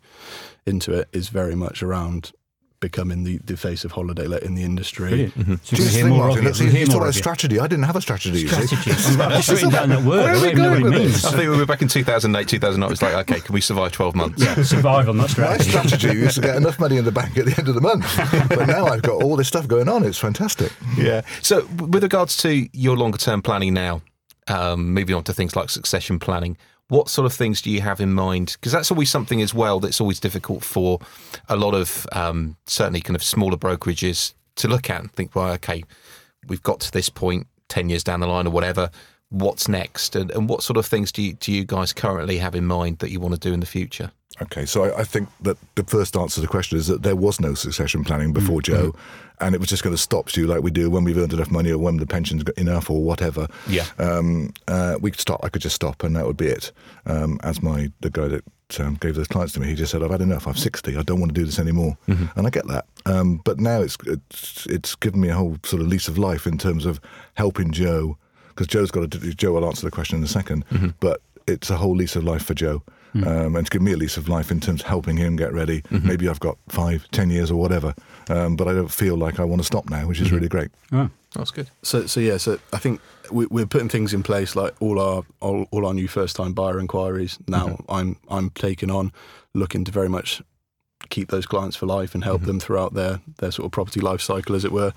into 0.65 0.91
it, 0.93 1.07
is 1.13 1.29
very 1.29 1.55
much 1.55 1.81
around 1.81 2.31
becoming 2.79 3.23
the, 3.23 3.37
the 3.39 3.57
face 3.57 3.83
of 3.83 3.91
holiday 3.91 4.25
let 4.27 4.43
in 4.43 4.55
the 4.55 4.63
industry. 4.63 5.31
Brilliant. 5.31 5.65
So 5.65 5.75
Just 5.75 5.95
hear 5.95 6.05
think, 6.05 6.15
more 6.15 6.29
of 6.29 6.29
Martin, 6.29 6.43
you. 6.43 6.49
that's, 6.49 6.59
We'll 6.59 6.69
you 6.69 6.75
hear 6.77 6.85
talk 6.85 6.93
more 6.93 7.01
about 7.03 7.09
of 7.09 7.15
you. 7.15 7.19
strategy. 7.21 7.59
I 7.59 7.67
didn't 7.67 7.83
have 7.85 7.95
a 7.95 8.01
strategy. 8.01 8.39
you. 8.41 8.47
Strategy. 8.47 8.75
I've 9.21 9.33
just 9.43 9.49
written 9.49 9.69
down 9.69 9.89
that 9.89 10.03
word. 10.03 10.23
Where 10.23 10.27
I 10.27 10.29
are 10.29 10.33
don't 10.33 10.41
we 10.43 10.49
even 10.49 10.57
know 10.63 10.69
what 10.71 10.79
going 10.79 10.83
with 10.93 11.01
means. 11.01 11.25
I 11.25 11.29
think 11.31 11.41
we 11.51 11.57
were 11.57 11.65
back 11.65 11.81
in 11.81 11.87
2008, 11.87 12.47
2009. 12.47 12.87
It 12.87 12.91
was 12.91 13.01
like, 13.01 13.13
okay, 13.29 13.41
can 13.41 13.53
we 13.53 13.61
survive 13.61 13.91
12 13.91 14.15
months? 14.15 14.43
Yeah, 14.43 14.63
survival, 14.63 15.13
not 15.13 15.23
My 15.37 15.57
strategy. 15.57 15.69
strategy 15.69 16.07
used 16.19 16.35
to 16.35 16.41
get 16.41 16.55
enough 16.57 16.79
money 16.79 16.97
in 16.97 17.05
the 17.05 17.11
bank 17.11 17.37
at 17.37 17.45
the 17.45 17.55
end 17.57 17.67
of 17.67 17.75
the 17.75 17.81
month, 17.81 18.05
but 18.49 18.65
now 18.67 18.85
I've 18.85 19.01
got 19.01 19.21
all 19.23 19.35
this 19.35 19.47
stuff 19.47 19.67
going 19.67 19.89
on. 19.89 20.03
It's 20.05 20.17
fantastic. 20.17 20.71
Yeah. 20.97 21.21
So, 21.41 21.65
with 21.77 22.03
regards 22.03 22.37
to 22.37 22.67
your 22.73 22.95
longer 22.97 23.17
term 23.17 23.41
planning 23.41 23.73
now, 23.73 24.01
um, 24.47 24.93
moving 24.93 25.15
on 25.15 25.23
to 25.25 25.33
things 25.33 25.55
like 25.55 25.69
succession 25.69 26.17
planning, 26.19 26.57
what 26.89 27.07
sort 27.07 27.25
of 27.25 27.33
things 27.33 27.61
do 27.61 27.69
you 27.69 27.81
have 27.81 28.01
in 28.01 28.13
mind? 28.13 28.57
Because 28.59 28.71
that's 28.71 28.91
always 28.91 29.09
something 29.09 29.41
as 29.41 29.53
well 29.53 29.79
that's 29.79 30.01
always 30.01 30.19
difficult 30.19 30.63
for 30.63 30.99
a 31.47 31.55
lot 31.55 31.73
of 31.73 32.05
um, 32.11 32.57
certainly 32.65 32.99
kind 32.99 33.15
of 33.15 33.23
smaller 33.23 33.57
brokerages 33.57 34.33
to 34.55 34.67
look 34.67 34.89
at 34.89 34.99
and 34.99 35.11
think, 35.11 35.35
well, 35.35 35.51
okay, 35.53 35.83
we've 36.47 36.63
got 36.63 36.79
to 36.81 36.91
this 36.91 37.09
point 37.09 37.47
10 37.69 37.89
years 37.89 38.03
down 38.03 38.19
the 38.19 38.27
line 38.27 38.47
or 38.47 38.49
whatever. 38.49 38.89
What's 39.29 39.67
next? 39.67 40.15
And, 40.15 40.31
and 40.31 40.49
what 40.49 40.63
sort 40.63 40.77
of 40.77 40.85
things 40.85 41.11
do 41.11 41.21
you, 41.21 41.33
do 41.33 41.51
you 41.51 41.63
guys 41.63 41.93
currently 41.93 42.39
have 42.39 42.55
in 42.55 42.65
mind 42.65 42.99
that 42.99 43.11
you 43.11 43.19
want 43.19 43.35
to 43.35 43.39
do 43.39 43.53
in 43.53 43.59
the 43.59 43.67
future? 43.67 44.11
Okay, 44.41 44.65
so 44.65 44.85
I, 44.85 45.01
I 45.01 45.03
think 45.03 45.29
that 45.41 45.57
the 45.75 45.83
first 45.83 46.15
answer 46.15 46.35
to 46.35 46.41
the 46.41 46.47
question 46.47 46.77
is 46.77 46.87
that 46.87 47.03
there 47.03 47.15
was 47.15 47.39
no 47.39 47.53
succession 47.53 48.03
planning 48.03 48.33
before 48.33 48.61
Joe, 48.61 48.95
and 49.41 49.55
it 49.55 49.59
was 49.59 49.69
just 49.69 49.83
going 49.83 49.95
to 49.95 50.01
stop 50.01 50.29
Stu 50.29 50.47
like 50.47 50.61
we 50.61 50.71
do 50.71 50.89
when 50.89 51.03
we've 51.03 51.17
earned 51.17 51.33
enough 51.33 51.51
money 51.51 51.71
or 51.71 51.77
when 51.77 51.97
the 51.97 52.05
pension's 52.05 52.43
got 52.43 52.57
enough 52.57 52.89
or 52.89 53.01
whatever. 53.03 53.47
Yeah. 53.67 53.85
Um, 53.97 54.53
uh, 54.67 54.97
we 54.99 55.11
could 55.11 55.19
stop. 55.19 55.39
I 55.43 55.49
could 55.49 55.61
just 55.61 55.75
stop, 55.75 56.03
and 56.03 56.15
that 56.15 56.25
would 56.25 56.37
be 56.37 56.47
it. 56.47 56.71
Um, 57.05 57.39
as 57.43 57.61
my 57.61 57.91
the 58.01 58.09
guy 58.09 58.27
that 58.27 58.43
um, 58.79 58.95
gave 58.95 59.15
those 59.15 59.27
clients 59.27 59.53
to 59.53 59.59
me, 59.59 59.67
he 59.67 59.75
just 59.75 59.91
said, 59.91 60.03
"I've 60.03 60.11
had 60.11 60.21
enough. 60.21 60.47
I'm 60.47 60.55
60. 60.55 60.95
I 60.97 61.01
don't 61.03 61.19
want 61.19 61.33
to 61.33 61.39
do 61.39 61.45
this 61.45 61.59
anymore." 61.59 61.97
And 62.07 62.45
I 62.47 62.49
get 62.49 62.67
that. 62.67 62.85
Um, 63.05 63.41
but 63.45 63.59
now 63.59 63.81
it's, 63.81 63.97
it's 64.05 64.65
it's 64.67 64.95
given 64.95 65.21
me 65.21 65.29
a 65.29 65.35
whole 65.35 65.57
sort 65.63 65.81
of 65.81 65.87
lease 65.87 66.07
of 66.07 66.17
life 66.17 66.45
in 66.45 66.57
terms 66.57 66.85
of 66.85 66.99
helping 67.35 67.71
Joe 67.71 68.17
because 68.49 68.67
Joe's 68.67 68.91
got 68.91 69.09
to. 69.11 69.19
Joe 69.33 69.53
will 69.53 69.65
answer 69.65 69.85
the 69.85 69.91
question 69.91 70.17
in 70.17 70.23
a 70.23 70.27
2nd 70.27 70.63
but 70.99 71.21
it's 71.47 71.69
a 71.69 71.77
whole 71.77 71.95
lease 71.95 72.15
of 72.15 72.23
life 72.23 72.43
for 72.43 72.53
Joe. 72.53 72.83
Hmm. 73.13 73.27
Um, 73.27 73.55
and 73.55 73.65
to 73.65 73.71
give 73.71 73.81
me 73.81 73.93
a 73.93 73.97
lease 73.97 74.17
of 74.17 74.29
life 74.29 74.51
in 74.51 74.59
terms 74.59 74.81
of 74.81 74.87
helping 74.87 75.17
him 75.17 75.35
get 75.35 75.51
ready. 75.51 75.81
Mm-hmm. 75.81 76.07
Maybe 76.07 76.27
I've 76.27 76.39
got 76.39 76.57
five, 76.67 77.09
ten 77.11 77.29
years 77.29 77.49
or 77.49 77.59
whatever, 77.59 77.95
um, 78.29 78.55
but 78.55 78.67
I 78.67 78.73
don't 78.73 78.91
feel 78.91 79.15
like 79.15 79.39
I 79.39 79.45
want 79.45 79.61
to 79.61 79.65
stop 79.65 79.89
now, 79.89 80.07
which 80.07 80.19
is 80.19 80.27
mm-hmm. 80.27 80.35
really 80.35 80.47
great. 80.47 80.69
Oh, 80.91 81.09
That's 81.35 81.51
good. 81.51 81.69
So, 81.81 82.05
so 82.05 82.19
yeah, 82.19 82.37
so 82.37 82.59
I 82.71 82.77
think 82.77 83.01
we, 83.31 83.47
we're 83.47 83.65
putting 83.65 83.89
things 83.89 84.13
in 84.13 84.21
place 84.21 84.55
like 84.55 84.75
all 84.79 84.99
our 84.99 85.23
all, 85.39 85.65
all 85.71 85.85
our 85.85 85.93
new 85.93 86.07
first 86.07 86.35
time 86.35 86.53
buyer 86.53 86.79
inquiries. 86.79 87.39
Now 87.47 87.67
mm-hmm. 87.67 87.91
I'm 87.91 88.17
I'm 88.29 88.49
taking 88.51 88.91
on, 88.91 89.11
looking 89.53 89.83
to 89.85 89.91
very 89.91 90.09
much 90.09 90.41
keep 91.09 91.29
those 91.29 91.45
clients 91.45 91.77
for 91.77 91.85
life 91.85 92.13
and 92.13 92.23
help 92.23 92.43
them 92.43 92.59
throughout 92.59 92.93
their 92.93 93.21
their 93.37 93.51
sort 93.51 93.65
of 93.65 93.71
property 93.71 94.01
life 94.01 94.21
cycle, 94.21 94.55
as 94.55 94.65
it 94.65 94.71
were. 94.71 94.93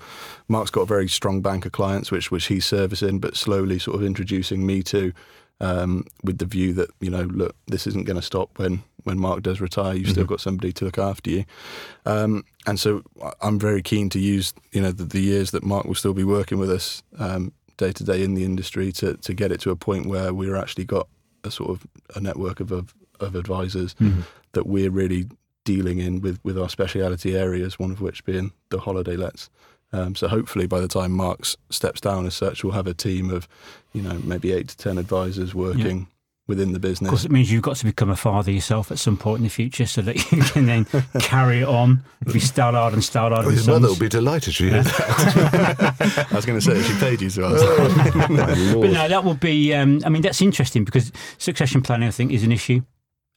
Mark's 0.47 0.69
got 0.69 0.81
a 0.81 0.85
very 0.85 1.07
strong 1.07 1.41
bank 1.41 1.65
of 1.65 1.71
clients, 1.71 2.11
which 2.11 2.29
which 2.29 2.47
he's 2.47 2.65
servicing, 2.65 3.19
but 3.19 3.35
slowly 3.35 3.79
sort 3.79 3.95
of 3.95 4.03
introducing 4.03 4.65
me 4.65 4.83
to. 4.83 5.13
Um, 5.61 6.05
with 6.23 6.39
the 6.39 6.45
view 6.45 6.73
that 6.73 6.89
you 6.99 7.09
know, 7.09 7.21
look, 7.23 7.55
this 7.67 7.87
isn't 7.87 8.05
going 8.05 8.17
to 8.17 8.21
stop 8.21 8.57
when 8.57 8.83
when 9.03 9.17
Mark 9.19 9.43
does 9.43 9.61
retire. 9.61 9.93
You've 9.93 10.09
still 10.09 10.25
got 10.25 10.41
somebody 10.41 10.73
to 10.73 10.85
look 10.85 10.97
after 10.97 11.29
you, 11.29 11.45
um, 12.05 12.43
and 12.65 12.79
so 12.79 13.01
I'm 13.41 13.59
very 13.59 13.81
keen 13.81 14.09
to 14.09 14.19
use 14.19 14.53
you 14.71 14.81
know 14.81 14.91
the, 14.91 15.05
the 15.05 15.21
years 15.21 15.51
that 15.51 15.63
Mark 15.63 15.85
will 15.85 15.95
still 15.95 16.13
be 16.13 16.23
working 16.25 16.57
with 16.57 16.69
us 16.69 17.01
um, 17.17 17.53
day 17.77 17.91
to 17.93 18.03
day 18.03 18.23
in 18.23 18.33
the 18.33 18.43
industry 18.43 18.91
to 18.93 19.15
to 19.17 19.33
get 19.33 19.51
it 19.51 19.61
to 19.61 19.71
a 19.71 19.75
point 19.75 20.07
where 20.07 20.33
we're 20.33 20.55
actually 20.55 20.85
got 20.85 21.07
a 21.43 21.51
sort 21.51 21.69
of 21.69 21.87
a 22.15 22.19
network 22.19 22.59
of 22.59 22.71
of, 22.71 22.93
of 23.19 23.35
advisors 23.35 23.95
that 24.53 24.65
we're 24.67 24.91
really 24.91 25.27
dealing 25.63 25.99
in 25.99 26.19
with 26.19 26.39
with 26.43 26.57
our 26.57 26.67
speciality 26.69 27.37
areas. 27.37 27.79
One 27.79 27.91
of 27.91 28.01
which 28.01 28.25
being 28.25 28.51
the 28.69 28.79
holiday 28.79 29.15
lets. 29.15 29.49
Um, 29.93 30.15
so 30.15 30.27
hopefully, 30.27 30.65
by 30.67 30.79
the 30.79 30.87
time 30.87 31.11
Mark 31.11 31.45
steps 31.69 32.01
down 32.01 32.25
as 32.25 32.33
such, 32.33 32.63
we'll 32.63 32.73
have 32.73 32.87
a 32.87 32.93
team 32.95 33.29
of, 33.29 33.47
you 33.93 34.01
know, 34.01 34.19
maybe 34.23 34.51
eight 34.51 34.67
to 34.69 34.77
ten 34.77 34.97
advisors 34.97 35.53
working 35.55 36.07
within 36.45 36.71
the 36.73 36.75
Of 36.77 36.81
business. 36.81 37.09
course, 37.09 37.23
it 37.23 37.31
means 37.31 37.49
you've 37.51 37.61
got 37.61 37.77
to 37.77 37.85
become 37.85 38.09
a 38.09 38.17
father 38.17 38.51
yourself 38.51 38.91
at 38.91 38.99
some 38.99 39.15
point 39.15 39.37
in 39.37 39.43
the 39.43 39.49
future 39.49 39.85
so 39.85 40.01
that 40.01 40.15
you 40.31 40.41
can 40.41 40.65
then 40.65 40.85
carry 41.19 41.59
it 41.59 41.67
on. 41.67 42.03
Be 42.25 42.33
Stallard 42.39 42.91
and 42.93 43.01
Stallard 43.01 43.37
Oh, 43.45 43.47
and 43.47 43.51
his 43.51 43.65
mother 43.67 43.87
will 43.87 43.95
be 43.99 44.09
delighted 44.09 44.55
to 44.55 44.63
hear 44.69 44.83
that. 44.83 46.27
I 46.31 46.35
was 46.35 46.45
going 46.45 46.59
to 46.59 46.65
say 46.65 46.81
she 46.81 46.99
paid 46.99 47.21
you 47.21 47.29
to 47.29 47.45
answer. 47.45 48.29
My 48.33 48.45
But 48.81 48.91
no, 48.91 49.07
that 49.07 49.23
would 49.23 49.39
be. 49.39 49.73
Um, 49.73 50.01
I 50.05 50.09
mean, 50.09 50.21
that's 50.21 50.41
interesting 50.41 50.83
because 50.83 51.11
succession 51.37 51.81
planning, 51.81 52.07
I 52.07 52.11
think, 52.11 52.31
is 52.31 52.43
an 52.43 52.51
issue. 52.51 52.81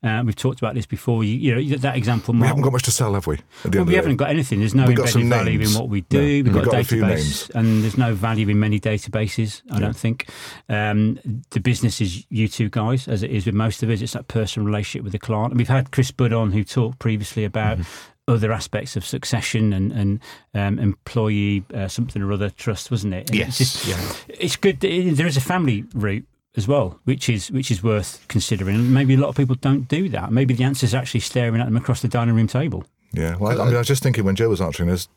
Uh, 0.02 0.22
we've 0.24 0.36
talked 0.36 0.58
about 0.60 0.74
this 0.74 0.86
before. 0.86 1.24
You, 1.24 1.56
you 1.56 1.70
know, 1.70 1.76
that 1.78 1.96
example. 1.96 2.34
We 2.34 2.46
haven't 2.46 2.62
got 2.62 2.72
much 2.72 2.82
to 2.84 2.90
sell, 2.90 3.14
have 3.14 3.26
we? 3.26 3.38
Well, 3.72 3.84
we 3.84 3.94
haven't 3.94 4.16
got 4.16 4.28
anything. 4.30 4.60
There's 4.60 4.74
no 4.74 4.84
embedded 4.84 5.26
value 5.26 5.60
in 5.60 5.70
what 5.70 5.88
we 5.88 6.02
do. 6.02 6.18
We've 6.20 6.44
we've 6.44 6.54
got, 6.54 6.64
got 6.66 6.74
a 6.74 6.78
a 6.78 6.82
database, 6.82 7.00
names. 7.00 7.50
and 7.54 7.82
there's 7.82 7.96
no 7.98 8.14
value 8.14 8.48
in 8.48 8.60
many 8.60 8.78
databases. 8.78 9.62
I 9.70 9.74
Yeah. 9.74 9.80
don't 9.80 9.96
think. 9.96 10.28
Um, 10.68 11.18
the 11.50 11.60
business 11.60 12.00
is 12.00 12.24
you 12.28 12.46
two 12.46 12.68
guys, 12.68 13.08
as 13.08 13.22
it 13.22 13.30
is 13.30 13.46
with 13.46 13.54
most 13.54 13.82
of 13.82 13.90
us. 13.90 14.00
It's 14.02 14.12
that 14.12 14.28
personal 14.28 14.66
relationship 14.66 15.02
with 15.02 15.12
the 15.12 15.18
client. 15.18 15.52
And 15.52 15.58
we've 15.58 15.66
had 15.68 15.90
Chris 15.90 16.10
Budd 16.10 16.32
on 16.32 16.52
who 16.52 16.62
talked 16.62 16.98
previously 16.98 17.44
about. 17.44 17.78
Other 18.28 18.50
aspects 18.50 18.96
of 18.96 19.04
succession 19.04 19.72
and, 19.72 19.92
and 19.92 20.20
um, 20.52 20.80
employee 20.80 21.62
uh, 21.72 21.86
something 21.86 22.20
or 22.20 22.32
other 22.32 22.50
trust, 22.50 22.90
wasn't 22.90 23.14
it? 23.14 23.30
And 23.30 23.38
it's 23.40 23.60
Yes. 23.60 23.82
just- 23.84 23.86
Yeah. 23.86 24.34
it's 24.40 24.56
good. 24.56 24.80
that 24.80 25.12
There 25.14 25.28
is 25.28 25.36
a 25.36 25.40
family 25.40 25.84
route 25.94 26.24
as 26.56 26.66
well, 26.66 26.98
which 27.04 27.28
is 27.28 27.50
which 27.50 27.70
is 27.70 27.82
worth 27.82 28.24
considering. 28.28 28.76
And 28.76 28.94
maybe 28.94 29.14
a 29.14 29.18
lot 29.18 29.28
of 29.28 29.36
people 29.36 29.56
don't 29.56 29.88
do 29.88 30.08
that. 30.10 30.32
Maybe 30.32 30.54
the 30.54 30.64
answer 30.64 30.84
is 30.84 30.94
actually 30.94 31.20
staring 31.20 31.60
at 31.60 31.66
them 31.66 31.76
across 31.76 32.02
the 32.02 32.08
dining 32.08 32.34
room 32.34 32.46
table. 32.46 32.84
Yeah, 33.12 33.36
well, 33.36 33.58
I, 33.58 33.62
I 33.62 33.66
mean, 33.66 33.74
I 33.74 33.78
was 33.78 33.86
just 33.86 34.02
thinking 34.02 34.24
when 34.24 34.36
Joe 34.36 34.48
was 34.48 34.60
answering, 34.60 34.88
this, 34.88 35.08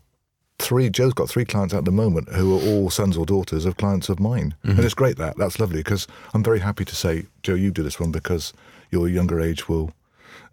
three. 0.59 0.89
Joe's 0.89 1.13
got 1.13 1.29
three 1.29 1.45
clients 1.45 1.73
at 1.73 1.85
the 1.85 1.91
moment 1.91 2.29
who 2.29 2.57
are 2.57 2.61
all 2.61 2.89
sons 2.89 3.17
or 3.17 3.25
daughters 3.25 3.65
of 3.65 3.77
clients 3.77 4.09
of 4.09 4.19
mine, 4.19 4.55
mm-hmm. 4.63 4.77
and 4.77 4.85
it's 4.85 4.93
great 4.93 5.17
that 5.17 5.37
that's 5.37 5.59
lovely 5.59 5.79
because 5.79 6.07
I'm 6.33 6.43
very 6.43 6.59
happy 6.59 6.85
to 6.85 6.95
say, 6.95 7.25
Joe, 7.43 7.55
you 7.55 7.71
do 7.71 7.83
this 7.83 7.99
one 7.99 8.11
because 8.11 8.53
your 8.91 9.07
younger 9.07 9.39
age 9.39 9.67
will, 9.69 9.91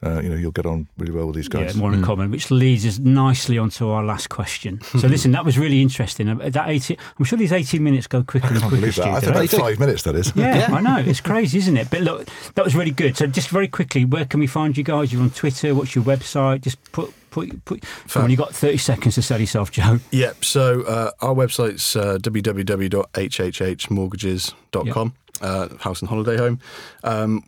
uh, 0.04 0.20
you 0.20 0.28
know, 0.28 0.37
you'll 0.37 0.52
get 0.52 0.66
on 0.66 0.87
really 0.98 1.12
well 1.12 1.26
with 1.26 1.37
these 1.37 1.48
guys. 1.48 1.74
Yeah, 1.74 1.80
more 1.80 1.92
in 1.94 2.02
common, 2.02 2.30
which 2.30 2.50
leads 2.50 2.85
us 2.87 2.98
nicely 2.98 3.56
onto 3.59 3.88
our 3.88 4.04
last 4.04 4.28
question. 4.28 4.80
So 4.82 5.09
listen, 5.16 5.32
that 5.32 5.44
was 5.44 5.59
really 5.59 5.80
interesting. 5.80 6.28
Uh, 6.28 6.48
That 6.50 6.68
80, 6.68 6.98
I'm 7.18 7.24
sure 7.24 7.38
these 7.38 7.52
18 7.52 7.82
minutes 7.82 8.06
go 8.06 8.22
quicker 8.22 8.46
I 8.46 8.50
and 8.50 8.59
can't 8.61 8.68
quicker. 8.70 8.80
believe 8.82 8.96
that. 8.96 9.06
I 9.09 9.18
Stu, 9.20 9.32
think 9.32 9.50
don't 9.50 9.61
five 9.61 9.78
minutes. 9.80 10.02
That 10.02 10.14
is. 10.16 10.32
Yeah, 10.37 10.56
Yeah. 10.68 10.74
I 10.76 10.80
know. 10.80 10.98
It's 10.98 11.20
crazy, 11.20 11.59
isn't 11.59 11.76
it? 11.76 11.90
But 11.90 12.02
look, 12.02 12.28
that 12.54 12.64
was 12.64 12.74
really 12.74 12.90
good. 12.90 13.16
So 13.16 13.26
just 13.26 13.48
very 13.48 13.68
quickly, 13.68 14.04
where 14.04 14.24
can 14.26 14.40
we 14.40 14.46
find 14.46 14.76
you 14.76 14.85
guys? 14.85 15.12
You're 15.12 15.22
on 15.22 15.30
Twitter. 15.30 15.74
What's 15.74 15.94
your 15.94 16.04
website? 16.04 16.62
Just 16.62 16.82
put 16.92 17.12
put 17.30 17.64
put. 17.64 17.82
Come 18.09 18.24
on, 18.24 18.30
you 18.30 18.37
got 18.37 18.54
30 18.54 18.76
seconds 18.78 19.14
to 19.16 19.22
sell 19.22 19.40
yourself, 19.40 19.70
Joe. 19.70 19.98
Yep. 20.11 20.44
So 20.44 20.82
uh, 20.82 21.11
our 21.20 21.35
website's 21.35 21.96
uh, 21.96 22.18
www.hhhmortgages.com, 22.20 25.14
uh, 25.40 25.68
house 25.78 26.00
and 26.00 26.09
holiday 26.09 26.37
home. 26.37 26.61
Um, 27.04 27.44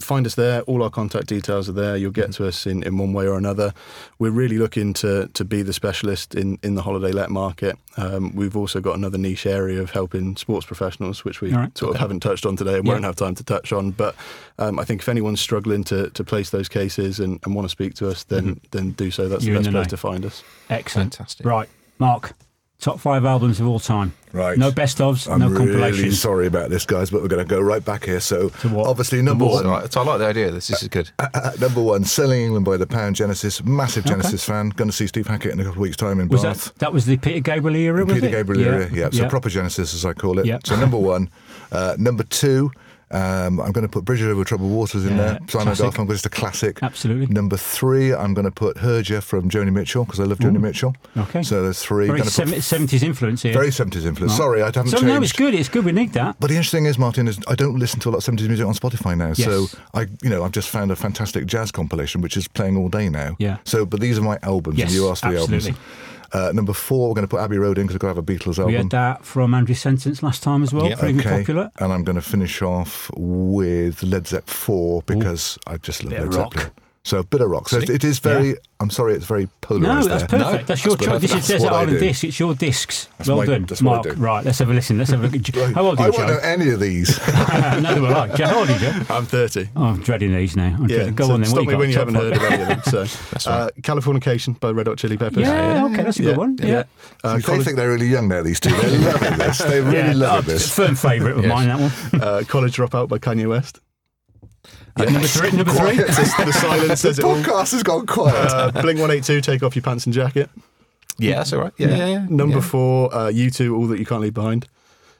find 0.00 0.26
us 0.26 0.34
there. 0.34 0.60
All 0.62 0.82
our 0.82 0.90
contact 0.90 1.26
details 1.26 1.68
are 1.68 1.72
there. 1.72 1.96
You'll 1.96 2.10
get 2.10 2.32
to 2.34 2.46
us 2.46 2.66
in, 2.66 2.82
in 2.82 2.98
one 2.98 3.12
way 3.12 3.26
or 3.26 3.36
another. 3.38 3.72
We're 4.18 4.30
really 4.30 4.58
looking 4.58 4.92
to 4.94 5.28
to 5.28 5.44
be 5.44 5.62
the 5.62 5.72
specialist 5.72 6.34
in, 6.34 6.58
in 6.62 6.74
the 6.74 6.82
holiday 6.82 7.12
let 7.12 7.30
market. 7.30 7.78
Um, 7.96 8.34
we've 8.34 8.56
also 8.56 8.80
got 8.80 8.96
another 8.96 9.18
niche 9.18 9.46
area 9.46 9.80
of 9.80 9.90
helping 9.90 10.36
sports 10.36 10.66
professionals, 10.66 11.24
which 11.24 11.40
we 11.40 11.52
All 11.52 11.60
right. 11.60 11.78
sort 11.78 11.94
of 11.94 12.00
haven't 12.00 12.20
touched 12.20 12.44
on 12.46 12.56
today 12.56 12.76
and 12.76 12.86
Yeah. 12.86 12.92
won't 12.92 13.04
have 13.04 13.16
time 13.16 13.34
to 13.36 13.44
touch 13.44 13.72
on. 13.72 13.90
But 13.92 14.14
um, 14.58 14.78
I 14.78 14.84
think 14.84 15.00
if 15.00 15.08
anyone's 15.08 15.40
struggling 15.40 15.82
to, 15.84 16.10
to 16.10 16.24
place 16.24 16.50
those 16.50 16.68
cases 16.68 17.18
and, 17.20 17.40
and 17.44 17.54
want 17.54 17.64
to 17.64 17.70
speak 17.70 17.94
to 17.94 18.08
us, 18.08 18.24
then 18.24 18.60
then 18.72 18.90
do 18.92 19.10
so. 19.10 19.28
That's 19.28 19.44
You're 19.44 19.54
the 19.54 19.60
best 19.60 19.72
place 19.72 19.84
know. 19.86 19.90
to 19.90 19.96
find 19.96 20.26
us. 20.26 20.42
Excellent. 20.68 21.14
Fantastic. 21.14 21.46
Right, 21.46 21.68
Mark. 21.98 22.34
Top 22.78 23.00
five 23.00 23.24
albums 23.24 23.58
of 23.58 23.66
all 23.66 23.80
time. 23.80 24.12
Right. 24.32 24.58
No 24.58 24.70
best 24.70 24.98
ofs. 24.98 25.26
No 25.26 25.32
compilations. 25.32 25.32
I'm 25.32 25.38
no 25.40 25.48
really 25.48 25.72
compilations. 25.72 26.20
sorry 26.20 26.46
about 26.46 26.68
this, 26.68 26.84
guys, 26.84 27.10
but 27.10 27.22
we're 27.22 27.28
going 27.28 27.42
to 27.44 27.48
go 27.48 27.58
right 27.58 27.82
back 27.82 28.04
here. 28.04 28.20
So, 28.20 28.50
obviously, 28.64 29.22
number 29.22 29.46
one, 29.46 29.66
I, 29.66 29.86
so 29.86 30.02
I 30.02 30.04
like 30.04 30.18
the 30.18 30.26
idea. 30.26 30.50
This, 30.50 30.68
this 30.68 30.82
is 30.82 30.88
good. 30.88 31.10
uh, 31.18 31.52
number 31.58 31.82
one, 31.82 32.04
Selling 32.04 32.42
England 32.42 32.66
by 32.66 32.76
the 32.76 32.86
Pound 32.86 33.16
Genesis. 33.16 33.64
Massive 33.64 34.04
Okay. 34.04 34.12
Genesis 34.14 34.44
fan. 34.44 34.68
Going 34.68 34.90
to 34.90 34.96
see 34.96 35.06
Steve 35.06 35.26
Hackett 35.26 35.52
in 35.52 35.60
a 35.60 35.64
couple 35.64 35.78
of 35.78 35.82
weeks' 35.82 35.96
time 35.96 36.20
in 36.20 36.28
Was 36.28 36.42
Bath. 36.42 36.64
that 36.64 36.78
that 36.80 36.92
was 36.92 37.06
the 37.06 37.16
Peter 37.16 37.40
Gabriel 37.40 37.76
era? 37.76 38.04
Was 38.04 38.14
Peter 38.14 38.26
it? 38.26 38.30
Gabriel 38.32 38.62
era, 38.62 38.90
yeah. 38.92 39.08
So 39.10 39.26
proper 39.26 39.48
Genesis, 39.48 39.94
as 39.94 40.04
I 40.04 40.12
call 40.12 40.38
it. 40.38 40.44
Yeah. 40.44 40.58
So 40.64 40.76
number 40.76 40.98
one, 40.98 41.30
uh, 41.72 41.96
number 41.98 42.24
two, 42.24 42.70
um, 43.12 43.60
I'm 43.60 43.70
going 43.72 43.82
to 43.86 43.88
put 43.88 44.04
Bridge 44.04 44.22
over 44.22 44.42
Troubled 44.44 44.70
Waters 44.72 45.04
in 45.06 45.16
Yeah, 45.16 45.16
there. 45.16 45.38
Simon 45.48 45.74
classic. 45.76 45.86
Garfunkel, 45.86 46.10
just 46.10 46.26
a 46.26 46.30
classic. 46.30 46.82
Absolutely. 46.82 47.26
Number 47.26 47.56
three, 47.56 48.12
I'm 48.12 48.34
going 48.34 48.44
to 48.46 48.50
put 48.50 48.76
Hejira 48.78 49.22
from 49.22 49.48
Joni 49.48 49.72
Mitchell 49.72 50.04
because 50.04 50.18
I 50.18 50.24
love 50.24 50.38
Joni 50.38 50.60
Mitchell. 50.60 50.94
Okay. 51.16 51.42
So 51.44 51.62
there's 51.62 51.80
three. 51.80 52.06
Very 52.08 52.20
put 52.22 52.30
seventies 52.32 53.02
influence 53.02 53.42
here. 53.42 53.52
very 53.52 53.68
70s 53.68 54.04
influence. 54.06 54.36
Sorry, 54.36 54.60
I 54.62 54.66
haven't 54.66 54.88
so 54.88 54.96
changed. 54.98 55.06
no, 55.06 55.22
it's 55.22 55.32
good. 55.32 55.54
It's 55.54 55.68
good. 55.68 55.84
We 55.84 55.92
need 55.92 56.12
that. 56.14 56.36
But 56.40 56.48
the 56.48 56.54
interesting 56.56 56.78
thing 56.82 56.86
is, 56.86 56.98
Martin, 56.98 57.28
is 57.28 57.38
I 57.46 57.54
don't 57.54 57.78
listen 57.78 58.00
to 58.00 58.08
a 58.08 58.10
lot 58.10 58.26
of 58.26 58.34
70s 58.34 58.48
music 58.48 58.66
on 58.66 58.74
Spotify 58.74 59.16
now. 59.16 59.32
So 59.34 59.66
I, 59.94 60.06
you 60.22 60.28
know, 60.30 60.42
I've 60.42 60.52
just 60.52 60.68
found 60.68 60.90
a 60.90 60.96
fantastic 60.96 61.46
jazz 61.46 61.70
compilation 61.70 62.20
which 62.22 62.36
is 62.36 62.48
playing 62.48 62.76
all 62.76 62.88
day 62.88 63.08
now. 63.08 63.36
Yeah. 63.38 63.58
So, 63.64 63.86
but 63.86 64.00
these 64.00 64.18
are 64.18 64.22
my 64.22 64.38
albums, 64.42 64.78
Yes, 64.78 64.88
and 64.88 64.96
you 64.96 65.08
asked 65.08 65.22
for 65.22 65.30
the 65.30 65.38
absolutely. 65.38 65.70
albums. 65.70 65.86
Uh, 66.32 66.52
number 66.52 66.72
four, 66.72 67.08
we're 67.08 67.14
going 67.14 67.26
to 67.26 67.30
put 67.30 67.40
Abbey 67.40 67.58
Road 67.58 67.78
in 67.78 67.86
because 67.86 67.94
we've 67.94 68.00
got 68.00 68.14
to 68.14 68.16
have 68.16 68.18
a 68.18 68.22
Beatles 68.22 68.58
album. 68.58 68.72
We 68.72 68.74
had 68.74 68.90
that 68.90 69.24
from 69.24 69.54
Andrew 69.54 69.74
Sentence 69.74 70.22
last 70.22 70.42
time 70.42 70.62
as 70.62 70.72
well. 70.72 70.88
Yeah. 70.88 70.96
Pretty 70.96 71.20
okay. 71.20 71.38
popular. 71.38 71.70
And 71.78 71.92
I'm 71.92 72.04
going 72.04 72.16
to 72.16 72.22
finish 72.22 72.62
off 72.62 73.10
with 73.16 74.02
Led 74.02 74.26
Zepp 74.26 74.48
4 74.48 75.02
because 75.02 75.58
I 75.66 75.76
just 75.78 76.04
love 76.04 76.12
Led. 76.12 76.32
Zeppelin. 76.32 76.70
So 77.06 77.20
a 77.20 77.22
bit 77.22 77.40
of 77.40 77.48
rock. 77.48 77.68
So 77.68 77.78
it 77.78 78.02
is 78.02 78.18
very, 78.18 78.56
I'm 78.80 78.90
sorry, 78.90 79.14
it's 79.14 79.26
very 79.26 79.44
No, 79.44 79.50
polarised 79.60 80.10
that's 80.10 80.22
there. 80.24 80.40
perfect. 80.40 80.62
No, 80.62 80.66
that's 80.66 80.84
your 80.84 80.96
choice. 80.96 81.20
This 81.20 81.30
is 81.30 81.36
That's 81.36 81.46
Desert 81.46 81.64
what 81.66 81.72
Island 81.74 81.90
do. 81.90 81.98
Disc. 82.00 82.24
It's 82.24 82.40
your 82.40 82.54
discs. 82.56 83.08
That's 83.16 83.28
well 83.28 83.36
my- 83.36 83.46
done, 83.46 83.64
that's 83.66 83.80
what 83.80 83.92
I 83.92 83.94
Mark. 83.94 84.16
do. 84.16 84.20
Right, 84.20 84.44
let's 84.44 84.58
have 84.58 84.70
a 84.70 84.74
listen. 84.74 84.98
Let's 84.98 85.10
have 85.12 85.22
a 85.22 85.28
look. 85.28 85.74
How 85.76 85.86
old 85.86 86.00
are 86.00 86.08
you, 86.08 86.12
I 86.12 86.16
you, 86.16 86.18
won't 86.18 86.28
know 86.30 86.38
any 86.42 86.70
of 86.70 86.80
these. 86.80 87.16
Neither 87.28 88.00
will 88.00 88.12
I. 88.12 88.26
Joe, 88.34 88.46
how 88.48 88.58
old 88.58 88.70
are 88.70 88.72
you, 88.72 88.78
Joe? 88.80 88.92
I'm 89.08 89.24
30. 89.24 89.68
Oh, 89.76 89.84
I'm 89.84 90.02
dreading 90.02 90.34
these 90.34 90.56
now. 90.56 90.74
I'm 90.76 90.88
Yeah, 90.88 90.96
dreading- 90.96 91.14
Go 91.14 91.26
so 91.28 91.34
on 91.34 91.40
then. 91.42 91.48
Stop 91.50 91.58
what 91.58 91.66
me 91.66 91.72
you 91.74 91.78
when 91.78 91.90
you 91.90 91.96
haven't 91.96 92.14
heard 92.16 92.32
of 92.36 92.42
any 92.42 92.62
of 92.62 92.68
them. 92.68 92.82
So, 92.82 93.00
uh, 93.48 93.68
Californication 93.82 94.58
by 94.58 94.70
Red 94.72 94.88
Hot 94.88 94.98
Chili 94.98 95.16
Peppers. 95.16 95.46
Yeah, 95.46 95.84
okay, 95.84 96.02
that's 96.02 96.18
a 96.18 96.22
good 96.22 96.36
one. 96.36 96.58
Yeah. 96.60 96.82
Uh, 97.22 97.36
they 97.36 97.42
college, 97.42 97.64
think 97.64 97.76
they're 97.76 97.88
really 97.88 98.08
young 98.08 98.26
now, 98.26 98.42
these 98.42 98.58
two. 98.58 98.70
They're 98.70 98.98
loving 99.12 99.38
this. 99.38 99.58
They're 99.58 99.82
really 99.84 100.12
love 100.14 100.46
loving 100.46 100.50
oh, 100.50 100.52
this. 100.54 100.74
Firm 100.74 100.96
favourite 100.96 101.36
of 101.38 101.44
mine, 101.46 101.68
that 101.68 101.78
one. 102.12 102.20
uh, 102.20 102.42
College 102.48 102.76
Dropout 102.76 103.08
by 103.08 103.18
Kanye 103.18 103.48
West. 103.48 103.78
Number 104.96 105.26
three. 105.26 105.50
Number 105.50 105.72
three. 105.72 105.96
Quiet. 105.96 106.06
the 106.06 106.52
silence 106.52 107.00
says 107.00 107.16
the 107.16 107.22
it 107.22 107.24
all. 107.24 107.36
podcast 107.36 107.72
has 107.72 107.82
gone 107.82 108.06
quiet. 108.06 108.34
Uh, 108.34 108.70
Blink 108.70 108.98
182, 108.98 109.40
Take 109.40 109.62
Off 109.62 109.76
Your 109.76 109.82
Pants 109.82 110.06
and 110.06 110.14
Jacket. 110.14 110.48
Yeah, 111.18 111.36
that's 111.36 111.52
all 111.52 111.60
right. 111.60 111.72
Yeah, 111.78 111.88
yeah, 111.88 112.06
yeah. 112.06 112.26
Number 112.28 112.56
yeah. 112.56 112.62
four, 112.62 113.14
uh, 113.14 113.30
U2, 113.30 113.74
All 113.74 113.86
That 113.86 113.98
You 113.98 114.06
Can't 114.06 114.22
Leave 114.22 114.34
Behind. 114.34 114.66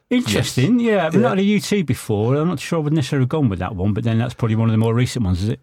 Interesting. 0.09 0.79
Yeah, 0.79 1.07
I've 1.07 1.15
not 1.15 1.31
had 1.31 1.39
a 1.41 1.43
U2 1.43 1.85
before. 1.85 2.37
I'm 2.37 2.49
not 2.49 2.61
sure 2.61 2.79
I 2.79 2.83
would 2.83 2.93
necessarily 2.93 3.25
have 3.25 3.31
gone 3.31 3.49
with 3.49 3.59
that 3.59 3.75
one, 3.75 3.93
but 3.93 4.05
then 4.05 4.19
that's 4.19 4.35
probably 4.35 4.57
one 4.57 4.69
of 4.69 4.73
the 4.73 4.79
more 4.79 4.95
recent 4.95 5.25
ones, 5.25 5.43
is 5.43 5.49
it? 5.49 5.61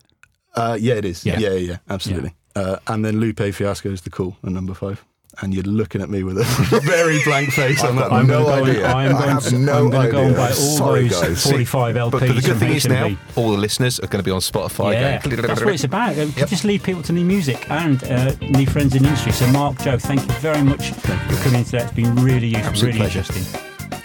Uh, 0.55 0.77
yeah, 0.79 0.95
it 0.95 1.05
is. 1.05 1.25
Yeah. 1.25 1.39
Yeah, 1.39 1.49
yeah, 1.49 1.57
yeah 1.57 1.77
absolutely. 1.89 2.33
Uh, 2.55 2.77
and 2.87 3.03
then 3.03 3.19
Lupe 3.19 3.39
Fiasco 3.53 3.89
is 3.91 4.01
the 4.01 4.09
cool 4.09 4.37
at 4.43 4.51
number 4.51 4.73
five. 4.73 5.03
And 5.41 5.53
you're 5.53 5.63
looking 5.63 6.01
at 6.01 6.09
me 6.09 6.23
with 6.23 6.37
a 6.37 6.43
very 6.83 7.21
blank 7.23 7.49
face 7.51 7.83
on 7.83 7.95
that. 7.95 8.09
got 8.09 8.13
I'm 8.13 8.27
no 8.27 8.43
going 8.43 8.65
to 8.65 8.71
idea. 8.71 8.81
go 8.81 8.87
and, 8.87 9.09
I'm 9.09 9.15
I 9.15 9.19
going 9.19 9.29
have 9.31 9.43
to, 9.45 9.57
no 9.57 9.73
I'm 9.85 9.89
going 9.89 10.05
to 10.05 10.11
go 10.11 10.21
and 10.23 10.35
buy 10.35 10.47
all 10.47 10.53
Sorry, 10.53 11.07
those 11.07 11.21
guys. 11.21 11.43
45 11.43 11.95
LPs 11.95 12.11
But, 12.11 12.19
but 12.19 12.27
the 12.27 12.33
good 12.33 12.43
from 12.45 12.59
thing 12.59 12.73
is 12.73 12.87
now, 12.87 13.17
all 13.35 13.51
the 13.51 13.57
listeners 13.57 13.99
are 13.99 14.07
going 14.07 14.23
to 14.23 14.27
be 14.27 14.31
on 14.31 14.39
Spotify. 14.41 14.93
Yeah, 14.93 15.21
going, 15.21 15.41
that's 15.41 15.61
what 15.63 15.73
it's 15.73 15.83
about. 15.83 16.13
Uh, 16.17 16.25
Just 16.45 16.63
lead 16.65 16.83
people 16.83 17.01
to 17.03 17.13
new 17.13 17.25
music 17.25 17.69
and 17.71 18.03
uh, 18.03 18.33
new 18.41 18.65
friends 18.67 18.93
in 18.95 19.01
the 19.03 19.09
industry. 19.09 19.31
So, 19.31 19.47
Mark, 19.47 19.79
Joe, 19.81 19.97
thank 19.97 20.21
you 20.21 20.33
very 20.35 20.61
much 20.63 20.91
for 20.91 21.11
coming 21.43 21.59
in 21.59 21.65
today. 21.65 21.83
It's 21.83 21.91
been 21.93 22.15
really 22.17 22.47
useful, 22.47 22.67
Absolute 22.67 22.87
really 22.95 22.99
pleasure. 22.99 23.19
interesting. 23.19 23.62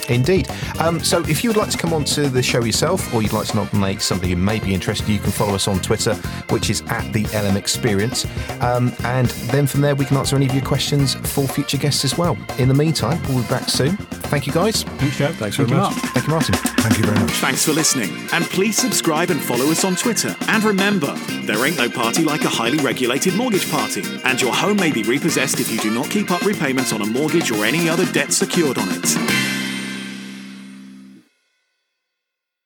Indeed. 0.09 0.49
Um, 0.79 1.01
so 1.01 1.21
if 1.23 1.45
you 1.45 1.51
would 1.51 1.57
like 1.57 1.71
to 1.71 1.79
come 1.79 1.93
on 1.93 2.05
to 2.05 2.29
the 2.29 2.43
show 2.43 2.65
yourself 2.65 3.13
or 3.13 3.23
you'd 3.23 3.33
like 3.33 3.49
to 3.49 3.57
nominate 3.57 4.01
somebody 4.01 4.33
who 4.33 4.37
may 4.37 4.59
be 4.59 4.75
interested, 4.75 5.09
you 5.09 5.19
can 5.19 5.31
follow 5.31 5.55
us 5.55 5.69
on 5.69 5.81
Twitter, 5.81 6.15
which 6.51 6.71
is 6.71 6.83
at 6.89 7.13
the 7.13 7.25
LM 7.27 7.57
Experience. 7.57 8.27
Um, 8.61 8.93
and 9.05 9.29
then 9.51 9.67
from 9.67 9.81
there, 9.81 9.95
we 9.95 10.05
can 10.05 10.17
answer 10.17 10.37
any 10.37 10.47
of 10.47 10.55
your 10.55 10.65
questions 10.65 11.15
for 11.15 11.47
future 11.47 11.79
guests 11.79 12.05
as 12.05 12.17
well. 12.17 12.37
In 12.59 12.69
the 12.69 12.75
meantime, 12.75 13.21
we'll 13.29 13.43
be 13.43 13.49
back 13.49 13.69
soon. 13.69 13.97
Thank 14.29 14.47
you, 14.47 14.53
guys. 14.53 14.83
Thanks, 14.83 15.17
Joe. 15.17 15.29
Thanks 15.33 15.57
very 15.57 15.69
you, 15.69 15.77
much. 15.77 15.93
Mark. 15.93 16.05
Thank 16.13 16.27
you, 16.27 16.33
Martin. 16.33 16.55
Thank 16.55 16.99
you 16.99 17.05
very 17.05 17.19
much. 17.19 17.33
Thanks 17.33 17.65
for 17.65 17.73
listening, 17.73 18.11
and 18.33 18.45
please 18.45 18.77
subscribe 18.77 19.31
and 19.31 19.41
follow 19.41 19.71
us 19.71 19.85
on 19.85 19.97
Twitter. 19.97 20.35
And 20.49 20.63
remember, 20.65 21.15
there 21.45 21.65
ain't 21.67 21.79
no 21.79 21.89
party 21.89 22.25
like 22.25 22.45
a 22.45 22.49
highly 22.49 22.79
regulated 22.79 23.35
mortgage 23.35 23.71
party, 23.71 24.03
and 24.25 24.41
your 24.41 24.55
home 24.55 24.77
may 24.77 24.93
be 24.93 25.03
repossessed 25.03 25.61
if 25.61 25.71
you 25.71 25.79
do 25.79 25.91
not 25.91 26.11
keep 26.11 26.31
up 26.31 26.45
repayments 26.45 26.93
on 26.93 27.03
a 27.03 27.07
mortgage 27.07 27.51
or 27.51 27.65
any 27.65 27.89
other 27.89 28.07
debt 28.13 28.33
secured 28.33 28.79
on 28.79 28.89
it. 28.91 29.38